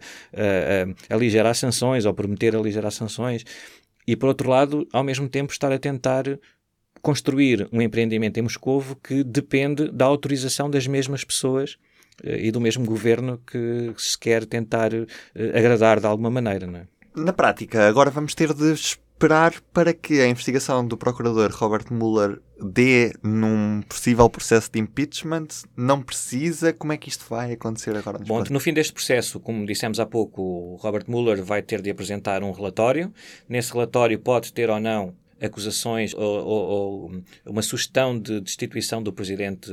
aligerar 1.09 1.55
sanções 1.55 2.05
ou 2.05 2.13
prometer 2.13 2.53
aligerar 2.53 2.91
sanções, 2.91 3.45
e 4.05 4.17
por 4.17 4.27
outro 4.27 4.49
lado, 4.49 4.85
ao 4.91 5.05
mesmo 5.05 5.29
tempo 5.29 5.53
estar 5.53 5.71
a 5.71 5.79
tentar 5.79 6.25
construir 7.01 7.65
um 7.71 7.81
empreendimento 7.81 8.37
em 8.37 8.43
Moscovo 8.43 8.97
que 8.97 9.23
depende 9.23 9.89
da 9.89 10.03
autorização 10.03 10.69
das 10.69 10.85
mesmas 10.85 11.23
pessoas 11.23 11.77
e 12.23 12.51
do 12.51 12.61
mesmo 12.61 12.85
governo 12.85 13.39
que 13.45 13.93
se 13.97 14.17
quer 14.17 14.45
tentar 14.45 14.93
eh, 14.93 15.07
agradar 15.53 15.99
de 15.99 16.05
alguma 16.05 16.29
maneira. 16.29 16.67
Não 16.67 16.79
é? 16.79 16.87
Na 17.15 17.33
prática, 17.33 17.87
agora 17.87 18.09
vamos 18.09 18.33
ter 18.33 18.53
de 18.53 18.71
esperar 19.21 19.53
para 19.73 19.93
que 19.93 20.19
a 20.21 20.27
investigação 20.27 20.85
do 20.87 20.97
procurador 20.97 21.51
Robert 21.51 21.85
Mueller 21.91 22.39
dê 22.59 23.13
num 23.21 23.81
possível 23.87 24.29
processo 24.29 24.71
de 24.71 24.79
impeachment? 24.79 25.47
Não 25.75 26.01
precisa? 26.01 26.73
Como 26.73 26.93
é 26.93 26.97
que 26.97 27.09
isto 27.09 27.25
vai 27.29 27.51
acontecer 27.51 27.95
agora? 27.95 28.17
Bom, 28.19 28.43
no 28.49 28.59
fim 28.59 28.73
deste 28.73 28.93
processo, 28.93 29.39
como 29.39 29.65
dissemos 29.65 29.99
há 29.99 30.05
pouco, 30.05 30.41
o 30.41 30.75
Robert 30.77 31.03
Mueller 31.07 31.43
vai 31.43 31.61
ter 31.61 31.81
de 31.81 31.89
apresentar 31.89 32.43
um 32.43 32.51
relatório. 32.51 33.13
Nesse 33.47 33.73
relatório 33.73 34.17
pode 34.17 34.53
ter 34.53 34.69
ou 34.69 34.79
não 34.79 35.13
acusações 35.41 36.13
ou, 36.13 36.21
ou, 36.21 36.69
ou, 36.69 37.23
uma 37.45 37.61
sugestão 37.61 38.17
de 38.19 38.39
destituição 38.41 39.01
do 39.01 39.11
presidente 39.11 39.71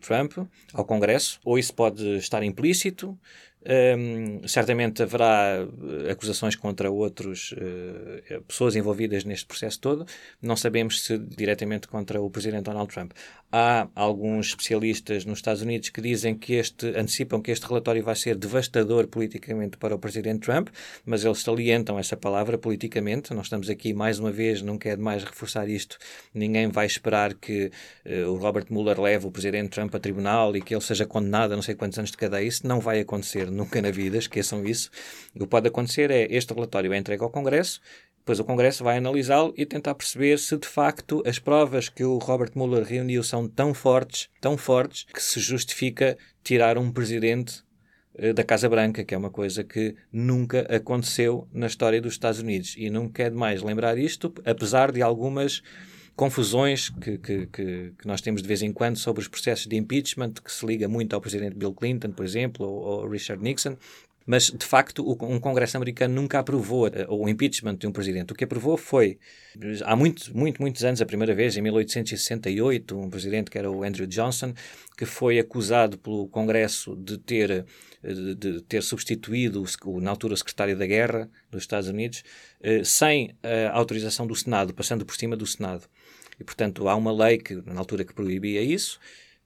Trump 0.00 0.38
ao 0.72 0.84
Congresso, 0.84 1.38
ou 1.44 1.58
isso 1.58 1.74
pode 1.74 2.16
estar 2.16 2.42
implícito, 2.42 3.18
um, 3.66 4.46
certamente 4.46 5.02
haverá 5.02 5.66
eh, 6.06 6.10
acusações 6.10 6.54
contra 6.54 6.90
outras 6.90 7.52
uh, 7.52 8.42
pessoas 8.42 8.76
envolvidas 8.76 9.24
neste 9.24 9.46
processo 9.46 9.80
todo. 9.80 10.06
Não 10.40 10.54
sabemos 10.54 11.02
se 11.02 11.16
diretamente 11.16 11.88
contra 11.88 12.20
o 12.20 12.28
presidente 12.28 12.64
Donald 12.64 12.92
Trump. 12.92 13.12
Há 13.56 13.86
alguns 13.94 14.48
especialistas 14.48 15.24
nos 15.24 15.38
Estados 15.38 15.62
Unidos 15.62 15.88
que 15.88 16.00
dizem 16.00 16.34
que 16.34 16.54
este 16.54 16.88
antecipam 16.88 17.40
que 17.40 17.52
este 17.52 17.64
relatório 17.64 18.02
vai 18.02 18.16
ser 18.16 18.34
devastador 18.34 19.06
politicamente 19.06 19.76
para 19.76 19.94
o 19.94 19.98
presidente 20.00 20.40
Trump, 20.40 20.70
mas 21.06 21.24
eles 21.24 21.38
salientam 21.38 21.96
essa 21.96 22.16
palavra 22.16 22.58
politicamente. 22.58 23.32
Nós 23.32 23.46
estamos 23.46 23.70
aqui 23.70 23.94
mais 23.94 24.18
uma 24.18 24.32
vez, 24.32 24.60
não 24.60 24.76
quero 24.76 25.00
mais 25.00 25.22
reforçar 25.22 25.68
isto. 25.68 25.98
Ninguém 26.34 26.66
vai 26.66 26.86
esperar 26.86 27.32
que 27.32 27.70
uh, 28.04 28.28
o 28.28 28.34
Robert 28.38 28.66
Mueller 28.70 29.00
leve 29.00 29.28
o 29.28 29.30
presidente 29.30 29.70
Trump 29.70 29.94
a 29.94 30.00
tribunal 30.00 30.56
e 30.56 30.60
que 30.60 30.74
ele 30.74 30.82
seja 30.82 31.06
condenado 31.06 31.52
a 31.52 31.54
não 31.54 31.62
sei 31.62 31.76
quantos 31.76 31.96
anos 31.96 32.10
de 32.10 32.16
cadeia. 32.16 32.44
Isso 32.44 32.66
não 32.66 32.80
vai 32.80 32.98
acontecer 32.98 33.52
nunca 33.52 33.80
na 33.80 33.92
vida, 33.92 34.18
esqueçam 34.18 34.66
isso. 34.66 34.90
O 35.32 35.38
que 35.38 35.46
pode 35.46 35.68
acontecer 35.68 36.10
é 36.10 36.26
este 36.28 36.52
relatório 36.52 36.92
é 36.92 36.98
entregue 36.98 37.22
ao 37.22 37.30
Congresso, 37.30 37.80
Depois 38.24 38.40
o 38.40 38.44
Congresso 38.44 38.82
vai 38.82 38.96
analisá-lo 38.96 39.52
e 39.54 39.66
tentar 39.66 39.94
perceber 39.94 40.38
se 40.38 40.56
de 40.56 40.66
facto 40.66 41.22
as 41.26 41.38
provas 41.38 41.90
que 41.90 42.02
o 42.02 42.16
Robert 42.16 42.52
Mueller 42.54 42.82
reuniu 42.82 43.22
são 43.22 43.46
tão 43.46 43.74
fortes, 43.74 44.30
tão 44.40 44.56
fortes, 44.56 45.04
que 45.12 45.22
se 45.22 45.38
justifica 45.38 46.16
tirar 46.42 46.78
um 46.78 46.90
presidente 46.90 47.62
eh, 48.16 48.32
da 48.32 48.42
Casa 48.42 48.66
Branca, 48.66 49.04
que 49.04 49.14
é 49.14 49.18
uma 49.18 49.28
coisa 49.28 49.62
que 49.62 49.94
nunca 50.10 50.60
aconteceu 50.74 51.46
na 51.52 51.66
história 51.66 52.00
dos 52.00 52.14
Estados 52.14 52.40
Unidos. 52.40 52.74
E 52.78 52.88
não 52.88 53.10
quer 53.10 53.30
demais 53.30 53.60
lembrar 53.62 53.98
isto, 53.98 54.32
apesar 54.46 54.90
de 54.90 55.02
algumas 55.02 55.62
confusões 56.16 56.88
que, 56.88 57.18
que, 57.18 57.46
que, 57.46 57.92
nós 58.06 58.20
temos 58.20 58.40
de 58.40 58.48
vez 58.48 58.62
em 58.62 58.72
quando 58.72 58.96
sobre 58.96 59.20
os 59.20 59.28
processos 59.28 59.66
de 59.66 59.76
impeachment, 59.76 60.32
que 60.42 60.50
se 60.50 60.64
liga 60.64 60.88
muito 60.88 61.12
ao 61.12 61.20
presidente 61.20 61.56
Bill 61.56 61.74
Clinton, 61.74 62.12
por 62.12 62.24
exemplo, 62.24 62.66
ou, 62.66 63.02
ou 63.02 63.08
Richard 63.08 63.42
Nixon, 63.42 63.76
mas, 64.26 64.50
de 64.50 64.64
facto, 64.64 65.04
um 65.22 65.38
Congresso 65.38 65.76
americano 65.76 66.14
nunca 66.14 66.38
aprovou 66.38 66.86
eh, 66.88 67.06
o 67.08 67.28
impeachment 67.28 67.76
de 67.76 67.86
um 67.86 67.92
presidente. 67.92 68.32
O 68.32 68.34
que 68.34 68.44
aprovou 68.44 68.76
foi, 68.76 69.18
há 69.84 69.94
muito, 69.94 70.36
muito, 70.36 70.62
muitos 70.62 70.82
anos, 70.82 71.02
a 71.02 71.06
primeira 71.06 71.34
vez, 71.34 71.56
em 71.56 71.62
1868, 71.62 72.98
um 72.98 73.10
presidente 73.10 73.50
que 73.50 73.58
era 73.58 73.70
o 73.70 73.84
Andrew 73.84 74.06
Johnson, 74.06 74.54
que 74.96 75.04
foi 75.04 75.38
acusado 75.38 75.98
pelo 75.98 76.26
Congresso 76.28 76.96
de 76.96 77.18
ter, 77.18 77.66
eh, 78.02 78.14
de 78.36 78.62
ter 78.62 78.82
substituído, 78.82 79.62
na 80.00 80.10
altura, 80.10 80.34
o 80.34 80.36
secretário 80.36 80.76
da 80.76 80.86
Guerra 80.86 81.28
dos 81.50 81.62
Estados 81.62 81.88
Unidos, 81.88 82.24
eh, 82.62 82.82
sem 82.82 83.36
a 83.42 83.76
autorização 83.76 84.26
do 84.26 84.34
Senado, 84.34 84.72
passando 84.72 85.04
por 85.04 85.16
cima 85.16 85.36
do 85.36 85.46
Senado. 85.46 85.84
E, 86.40 86.44
portanto, 86.44 86.88
há 86.88 86.96
uma 86.96 87.12
lei 87.12 87.38
que, 87.38 87.54
na 87.66 87.78
altura, 87.78 88.04
que 88.04 88.14
proibia 88.14 88.62
isso 88.62 88.98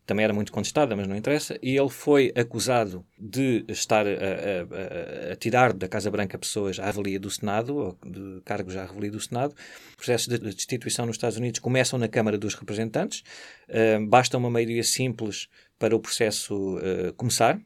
também 0.08 0.24
era 0.24 0.32
muito 0.32 0.50
contestada, 0.50 0.96
mas 0.96 1.06
não 1.06 1.14
interessa, 1.14 1.58
e 1.62 1.76
ele 1.76 1.90
foi 1.90 2.32
acusado 2.34 3.04
de 3.18 3.62
estar 3.68 4.06
a, 4.06 4.10
a, 4.10 5.32
a, 5.32 5.36
tirar 5.36 5.74
da 5.74 5.86
Casa 5.86 6.10
Branca 6.10 6.38
pessoas 6.38 6.80
à 6.80 6.88
avalia 6.88 7.20
do 7.20 7.30
Senado, 7.30 7.76
ou 7.76 7.98
de 8.06 8.40
cargos 8.42 8.74
à 8.74 8.84
avalia 8.84 9.10
do 9.10 9.20
Senado. 9.20 9.54
Processos 9.96 10.26
de 10.26 10.38
destituição 10.38 11.04
nos 11.04 11.16
Estados 11.16 11.36
Unidos 11.36 11.60
começam 11.60 11.98
na 11.98 12.08
Câmara 12.08 12.38
dos 12.38 12.54
Representantes, 12.54 13.22
uh, 13.68 14.06
basta 14.06 14.38
uma 14.38 14.48
maioria 14.48 14.82
simples 14.82 15.46
para 15.78 15.94
o 15.94 16.00
processo 16.00 16.78
uh, 16.78 17.12
começar, 17.14 17.60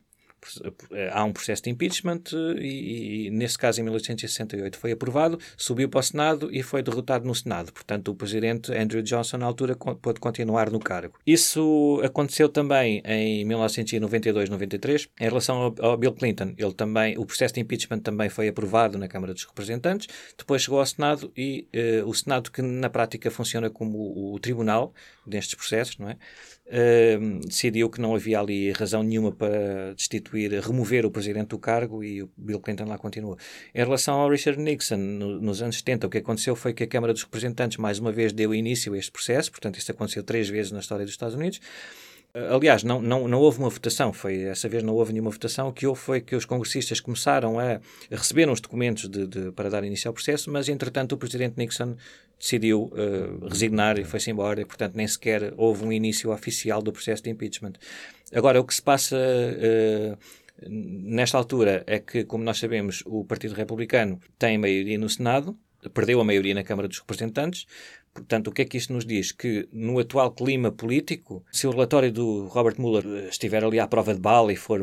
há 1.13 1.25
um 1.25 1.33
processo 1.33 1.63
de 1.63 1.71
impeachment 1.71 2.23
e, 2.59 3.27
e, 3.27 3.31
nesse 3.31 3.57
caso, 3.57 3.81
em 3.81 3.85
1868, 3.85 4.77
foi 4.79 4.93
aprovado, 4.93 5.39
subiu 5.57 5.89
para 5.89 6.01
o 6.01 6.03
Senado 6.03 6.49
e 6.53 6.63
foi 6.63 6.83
derrotado 6.83 7.27
no 7.27 7.35
Senado. 7.35 7.73
Portanto, 7.73 8.09
o 8.09 8.15
presidente 8.15 8.73
Andrew 8.73 9.03
Johnson, 9.03 9.39
na 9.39 9.47
altura, 9.47 9.77
pôde 9.77 10.21
continuar 10.21 10.71
no 10.71 10.81
cargo. 10.81 11.19
Isso 11.27 12.01
aconteceu 12.05 12.49
também 12.49 13.03
em 13.05 13.47
1992-93, 13.47 15.09
em 15.21 15.25
relação 15.25 15.57
ao, 15.57 15.75
ao, 15.79 15.97
Bill 15.97 16.13
Clinton. 16.13 16.55
Ele 16.57 16.73
também, 16.75 17.17
o 17.19 17.25
processo 17.25 17.55
de 17.55 17.61
impeachment 17.61 18.01
também 18.01 18.29
foi 18.29 18.49
aprovado 18.49 18.99
na 18.99 19.09
Câmara 19.09 19.33
dos 19.33 19.45
Representantes, 19.45 20.09
depois 20.37 20.63
chegou 20.63 20.81
ao 20.81 20.87
Senado 20.87 21.33
e 21.37 21.69
uh, 22.03 22.09
o 22.09 22.15
Senado, 22.15 22.51
que 22.51 22.63
na 22.63 22.91
prática 22.91 23.31
funciona 23.31 23.71
como 23.71 23.99
o, 23.99 24.35
o 24.35 24.39
tribunal 24.39 24.93
destes 25.27 25.55
processos, 25.55 25.99
não 25.99 26.11
é? 26.11 26.17
Uh, 26.67 27.47
decidiu 27.47 27.91
que 27.91 28.01
não 28.01 28.15
havia 28.15 28.41
ali 28.41 28.71
razão 28.73 29.03
nenhuma 29.03 29.33
para 29.33 29.95
destituir, 29.95 30.53
remover 30.61 31.05
o 31.05 31.11
presidente 31.11 31.49
do 31.49 31.59
cargo 31.59 32.03
e 32.03 32.23
o 32.23 32.31
Bill 32.37 32.61
Clinton 32.61 32.85
lá 32.85 32.99
continuou. 32.99 33.37
Em 33.75 33.85
relação 33.85 34.15
ao 34.15 34.29
Richard 34.29 34.61
Nixon, 34.61 34.97
no, 34.97 35.41
nos 35.41 35.63
anos 35.63 35.77
70, 35.77 36.07
o 36.07 36.11
que 36.11 36.19
aconteceu 36.19 36.57
foi 36.57 36.73
que 36.73 36.85
a 36.85 36.87
Câmara 36.87 37.13
dos 37.13 37.23
Representantes 37.23 37.79
mais 37.79 37.99
uma 37.99 38.13
vez 38.13 38.33
deu 38.33 38.55
início 38.55 38.95
a 38.95 38.99
este 38.99 39.11
processo, 39.11 39.51
portanto, 39.51 39.79
isso 39.79 39.91
aconteceu 39.91 40.23
três 40.23 40.49
vezes 40.49 40.73
na 40.73 40.81
história 40.81 41.05
dos 41.05 41.13
Estados 41.13 41.35
Unidos. 41.35 41.61
Aliás, 42.35 42.83
não, 42.83 43.03
não, 43.03 43.29
não 43.29 43.41
houve 43.41 43.59
uma 43.59 43.69
votação, 43.69 44.11
foi 44.11 44.45
essa 44.45 44.67
vez 44.67 44.83
não 44.83 44.95
houve 44.95 45.13
nenhuma 45.13 45.31
votação. 45.31 45.69
O 45.69 45.73
que 45.73 45.87
houve 45.87 46.01
foi 46.01 46.19
que 46.19 46.35
os 46.35 46.47
congressistas 46.47 46.99
começaram 46.99 47.59
a 47.59 47.79
receber 48.11 48.49
os 48.49 48.59
documentos 48.59 49.07
de, 49.07 49.27
de, 49.27 49.53
para 49.53 49.69
dar 49.69 49.85
início 49.85 50.09
ao 50.09 50.15
processo, 50.15 50.51
mas 50.51 50.67
entretanto 50.71 51.13
o 51.13 51.19
presidente 51.19 51.59
Nixon 51.59 51.95
decidiu 52.43 52.91
uh, 52.93 53.47
resignar 53.47 54.01
e 54.01 54.05
foi-se 54.05 54.29
embora, 54.33 54.61
e 54.61 54.65
portanto 54.65 54.97
nem 54.97 55.07
sequer 55.07 55.55
houve 55.57 55.85
um 55.85 55.93
início 55.93 56.33
oficial 56.33 56.83
do 56.83 56.93
processo 56.93 57.23
de 57.23 57.31
impeachment. 57.31 57.75
Agora, 58.35 58.61
o 58.61 58.65
que 58.65 58.75
se 58.75 58.83
passa 58.83 59.17
uh, 59.17 60.19
nesta 60.69 61.39
altura 61.39 61.85
é 61.87 62.01
que, 62.01 62.25
como 62.25 62.43
nós 62.43 62.59
sabemos, 62.59 63.05
o 63.07 63.25
Partido 63.25 63.55
Republicano 63.55 64.19
tem 64.39 64.59
maioria 64.59 64.99
no 64.99 65.09
Senado, 65.09 65.57
perdeu 65.95 66.21
a 66.21 66.25
maioria 66.25 66.55
na 66.55 66.65
Câmara 66.65 66.89
dos 66.89 66.99
Representantes, 66.99 67.65
Portanto, 68.15 68.49
o 68.49 68.53
que 68.53 68.63
é 68.63 68.65
que 68.67 68.77
isto 68.77 68.93
nos 68.93 69.07
diz? 69.07 69.33
Que 69.33 69.67
no 69.73 69.99
atual 69.99 70.33
clima 70.33 70.71
político, 70.71 71.43
se 71.51 71.67
o 71.67 71.71
relatório 71.71 72.13
do 72.13 72.47
Robert 72.47 72.79
Mueller 72.79 73.29
estiver 73.29 73.65
ali 73.65 73.81
à 73.81 73.87
prova 73.87 74.13
de 74.13 74.21
bala 74.21 74.53
e 74.53 74.57
for, 74.57 74.83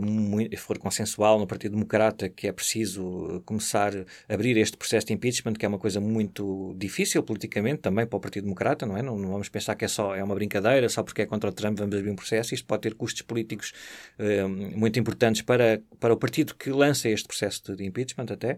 for 0.58 0.80
consensual 0.80 1.38
no 1.38 1.46
Partido 1.46 1.74
Democrata 1.74 2.28
que 2.28 2.48
é 2.48 2.52
preciso 2.52 3.42
começar 3.46 3.94
a 4.28 4.34
abrir 4.34 4.58
este 4.58 4.76
processo 4.76 5.08
de 5.08 5.14
impeachment, 5.14 5.54
que 5.54 5.66
é 5.66 5.70
uma 5.70 5.78
coisa 5.78 6.02
muito 6.02 6.74
difícil 6.78 7.22
politicamente 7.22 7.82
também 7.82 8.08
para 8.08 8.18
o 8.18 8.20
Partido 8.20 8.46
Democrata, 8.46 8.86
não 8.86 8.98
é? 8.98 9.04
Não, 9.04 9.18
não 9.18 9.30
vamos 9.30 9.48
pensar 9.50 9.76
que 9.76 9.86
é 9.86 9.88
só 9.88 10.16
é 10.16 10.24
uma 10.24 10.34
brincadeira, 10.34 10.90
só 10.90 11.04
porque 11.04 11.22
é 11.22 11.26
contra 11.28 11.52
o 11.52 11.54
Trump 11.54 11.78
vamos 11.78 11.96
abrir 11.96 12.10
um 12.10 12.16
processo. 12.16 12.56
Isto 12.56 12.66
pode 12.66 12.82
ter 12.82 12.96
custos 12.96 13.22
políticos 13.22 13.74
eh, 14.18 14.48
muito 14.48 15.00
importantes 15.00 15.44
para, 15.44 15.82
para 16.00 16.14
o 16.14 16.18
partido 16.18 16.56
que 16.56 16.72
lança 16.72 17.08
este 17.08 17.28
processo 17.28 17.76
de 17.76 17.86
impeachment 17.86 18.28
até 18.32 18.58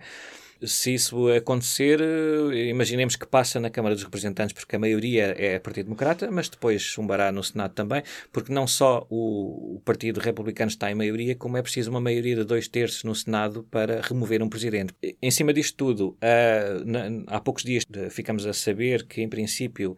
se 0.63 0.93
isso 0.93 1.27
acontecer, 1.29 1.99
eh, 2.01 2.69
imaginemos 2.69 3.15
que 3.15 3.25
passa 3.25 3.59
na 3.59 3.69
Câmara 3.69 3.95
dos 3.95 4.03
Representantes, 4.03 4.53
porque 4.53 4.75
a 4.75 4.79
maioria 4.79 5.35
é 5.37 5.59
Partido 5.59 5.85
Democrata, 5.85 6.29
mas 6.31 6.49
depois 6.49 6.81
chumbará 6.81 7.31
no 7.31 7.43
Senado 7.43 7.73
também, 7.73 8.03
porque 8.31 8.53
não 8.53 8.67
só 8.67 9.05
o, 9.09 9.75
o 9.75 9.81
Partido 9.83 10.19
Republicano 10.19 10.69
está 10.69 10.91
em 10.91 10.95
maioria, 10.95 11.35
como 11.35 11.57
é 11.57 11.61
preciso 11.61 11.89
uma 11.89 12.01
maioria 12.01 12.35
de 12.35 12.43
dois 12.43 12.67
terços 12.67 13.03
no 13.03 13.15
Senado 13.15 13.63
para 13.71 14.01
remover 14.01 14.41
um 14.43 14.49
presidente. 14.49 14.93
Em 15.21 15.31
cima 15.31 15.53
disto 15.53 15.75
tudo, 15.75 16.17
há, 16.21 17.35
há 17.35 17.39
poucos 17.39 17.63
dias 17.63 17.83
ficamos 18.09 18.45
a 18.45 18.53
saber 18.53 19.05
que, 19.05 19.21
em 19.21 19.29
princípio, 19.29 19.97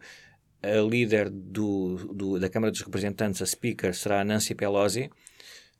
a 0.62 0.80
líder 0.80 1.28
do, 1.28 1.96
do, 2.14 2.38
da 2.38 2.48
Câmara 2.48 2.70
dos 2.70 2.80
Representantes, 2.80 3.42
a 3.42 3.46
Speaker, 3.46 3.94
será 3.94 4.20
a 4.20 4.24
Nancy 4.24 4.54
Pelosi. 4.54 5.10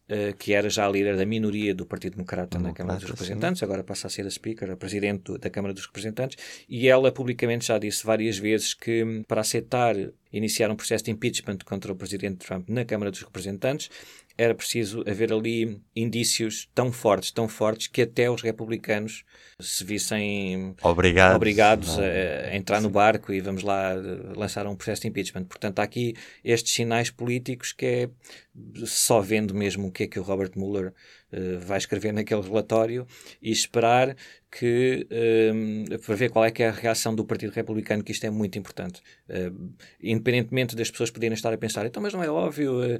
Uh, 0.06 0.36
que 0.36 0.52
era 0.52 0.68
já 0.68 0.86
a 0.86 0.90
líder 0.90 1.16
da 1.16 1.24
minoria 1.24 1.74
do 1.74 1.86
Partido 1.86 2.16
Democrata 2.16 2.58
na 2.58 2.74
Câmara 2.74 2.98
dos 2.98 3.08
Representantes, 3.08 3.60
sim. 3.60 3.64
agora 3.64 3.82
passa 3.82 4.06
a 4.06 4.10
ser 4.10 4.26
a 4.26 4.30
Speaker, 4.30 4.70
a 4.70 4.76
Presidente 4.76 5.22
do, 5.22 5.38
da 5.38 5.48
Câmara 5.48 5.72
dos 5.72 5.86
Representantes, 5.86 6.36
e 6.68 6.86
ela 6.86 7.10
publicamente 7.10 7.64
já 7.64 7.78
disse 7.78 8.04
várias 8.04 8.36
vezes 8.36 8.74
que 8.74 9.22
para 9.26 9.40
aceitar 9.40 9.96
iniciar 10.30 10.70
um 10.70 10.76
processo 10.76 11.04
de 11.04 11.10
impeachment 11.10 11.58
contra 11.64 11.92
o 11.92 11.96
Presidente 11.96 12.44
Trump 12.44 12.68
na 12.68 12.84
Câmara 12.84 13.10
dos 13.10 13.22
Representantes, 13.22 13.88
era 14.36 14.54
preciso 14.54 15.04
haver 15.08 15.32
ali 15.32 15.80
indícios 15.94 16.68
tão 16.74 16.90
fortes, 16.90 17.30
tão 17.30 17.46
fortes, 17.46 17.86
que 17.86 18.02
até 18.02 18.28
os 18.28 18.42
republicanos 18.42 19.24
se 19.60 19.84
vissem 19.84 20.74
obrigados, 20.82 21.36
obrigados 21.36 21.98
a, 21.98 22.02
a, 22.02 22.56
entrar 22.56 22.80
no 22.80 22.90
barco 22.90 23.32
e 23.32 23.40
vamos 23.40 23.62
lá 23.62 23.94
lançar 24.36 24.66
um 24.66 24.74
processo 24.74 25.02
de 25.02 25.08
impeachment. 25.08 25.44
Portanto, 25.44 25.78
há 25.78 25.84
aqui 25.84 26.14
estes 26.42 26.74
sinais 26.74 27.10
políticos 27.10 27.72
que 27.72 27.86
é 27.86 28.10
só 28.86 29.20
vendo 29.20 29.54
mesmo 29.54 29.88
o 29.88 29.90
que 29.90 30.04
é 30.04 30.06
que 30.06 30.18
o 30.18 30.22
Robert 30.22 30.52
Mueller 30.54 30.92
uh, 31.32 31.58
vai 31.60 31.78
escrever 31.78 32.12
naquele 32.12 32.42
relatório 32.42 33.06
e 33.42 33.50
esperar 33.50 34.16
que 34.50 35.08
um, 35.52 35.84
para 35.98 36.14
ver 36.14 36.30
qual 36.30 36.44
é 36.44 36.50
que 36.52 36.62
é 36.62 36.68
a 36.68 36.70
reação 36.70 37.12
do 37.12 37.24
Partido 37.24 37.50
Republicano, 37.50 38.04
que 38.04 38.12
isto 38.12 38.24
é 38.24 38.30
muito 38.30 38.56
importante. 38.56 39.02
Uh, 39.28 39.72
independentemente 40.00 40.76
das 40.76 40.88
pessoas 40.88 41.10
poderem 41.10 41.34
estar 41.34 41.52
a 41.52 41.58
pensar, 41.58 41.84
então, 41.84 42.00
mas 42.00 42.14
não 42.14 42.22
é 42.22 42.30
óbvio, 42.30 42.78
uh, 42.78 42.98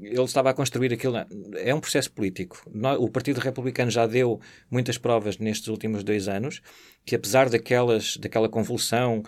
ele 0.00 0.22
estava 0.22 0.50
a 0.50 0.54
construir 0.54 0.92
aquilo. 0.92 1.16
É 1.56 1.74
um 1.74 1.80
processo 1.80 2.12
político. 2.12 2.62
O 3.00 3.10
Partido 3.10 3.40
Republicano 3.40 3.90
já 3.90 4.06
deu 4.06 4.40
muitas 4.70 4.96
provas 4.96 5.38
nestes 5.38 5.66
últimos 5.66 6.04
dois 6.04 6.28
anos 6.28 6.62
que 7.04 7.16
apesar 7.16 7.48
daquelas, 7.48 8.16
daquela 8.16 8.48
convulsão 8.48 9.22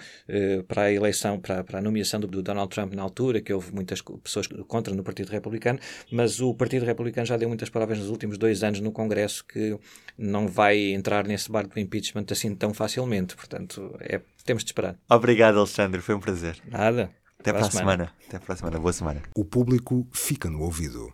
para 0.69 0.83
a 0.83 0.93
eleição, 0.93 1.41
para, 1.41 1.65
para 1.65 1.81
a 1.81 1.83
nomeação 1.83 2.21
do, 2.21 2.27
do, 2.29 2.43
Donald 2.43 2.73
Trump 2.73 2.95
na 2.95 3.03
altura, 3.03 3.41
que 3.41 3.53
houve 3.53 3.75
muitas 3.75 4.01
pessoas 4.23 4.47
contra 4.69 4.95
no 4.95 5.03
Partido 5.03 5.31
Republicano, 5.31 5.64
mas 6.11 6.41
o 6.41 6.55
Partido 6.55 6.85
Republicano 6.85 7.27
já 7.27 7.37
deu 7.37 7.49
muitas 7.49 7.69
provas 7.69 7.99
nos 7.99 8.11
últimos 8.11 8.39
dois 8.39 8.63
anos 8.63 8.81
no 8.81 8.93
Congresso 8.93 9.45
que 9.45 9.79
não 10.17 10.47
vai 10.49 10.79
entrar 10.93 11.27
nesse 11.27 11.51
barco 11.51 11.75
do 11.75 11.81
impeachment 11.81 12.27
assim 12.31 12.55
tão 12.55 12.73
facilmente. 12.73 13.35
Portanto, 13.37 13.95
é, 14.01 14.21
temos 14.45 14.65
de 14.65 14.71
esperar. 14.71 14.97
Obrigado, 15.09 15.59
Alexandre. 15.59 16.01
Foi 16.01 16.15
um 16.15 16.21
prazer. 16.21 16.57
Nada. 16.69 17.11
Até 17.39 17.53
para 17.53 17.67
a 17.67 17.71
semana. 17.71 17.91
semana. 17.91 18.13
Até 18.27 18.39
para 18.39 18.55
a 18.55 18.57
semana. 18.57 18.79
Boa 18.79 18.93
semana. 18.93 19.23
O 19.37 19.45
público 19.45 20.07
fica 20.13 20.49
no 20.49 20.63
ouvido. 20.63 21.13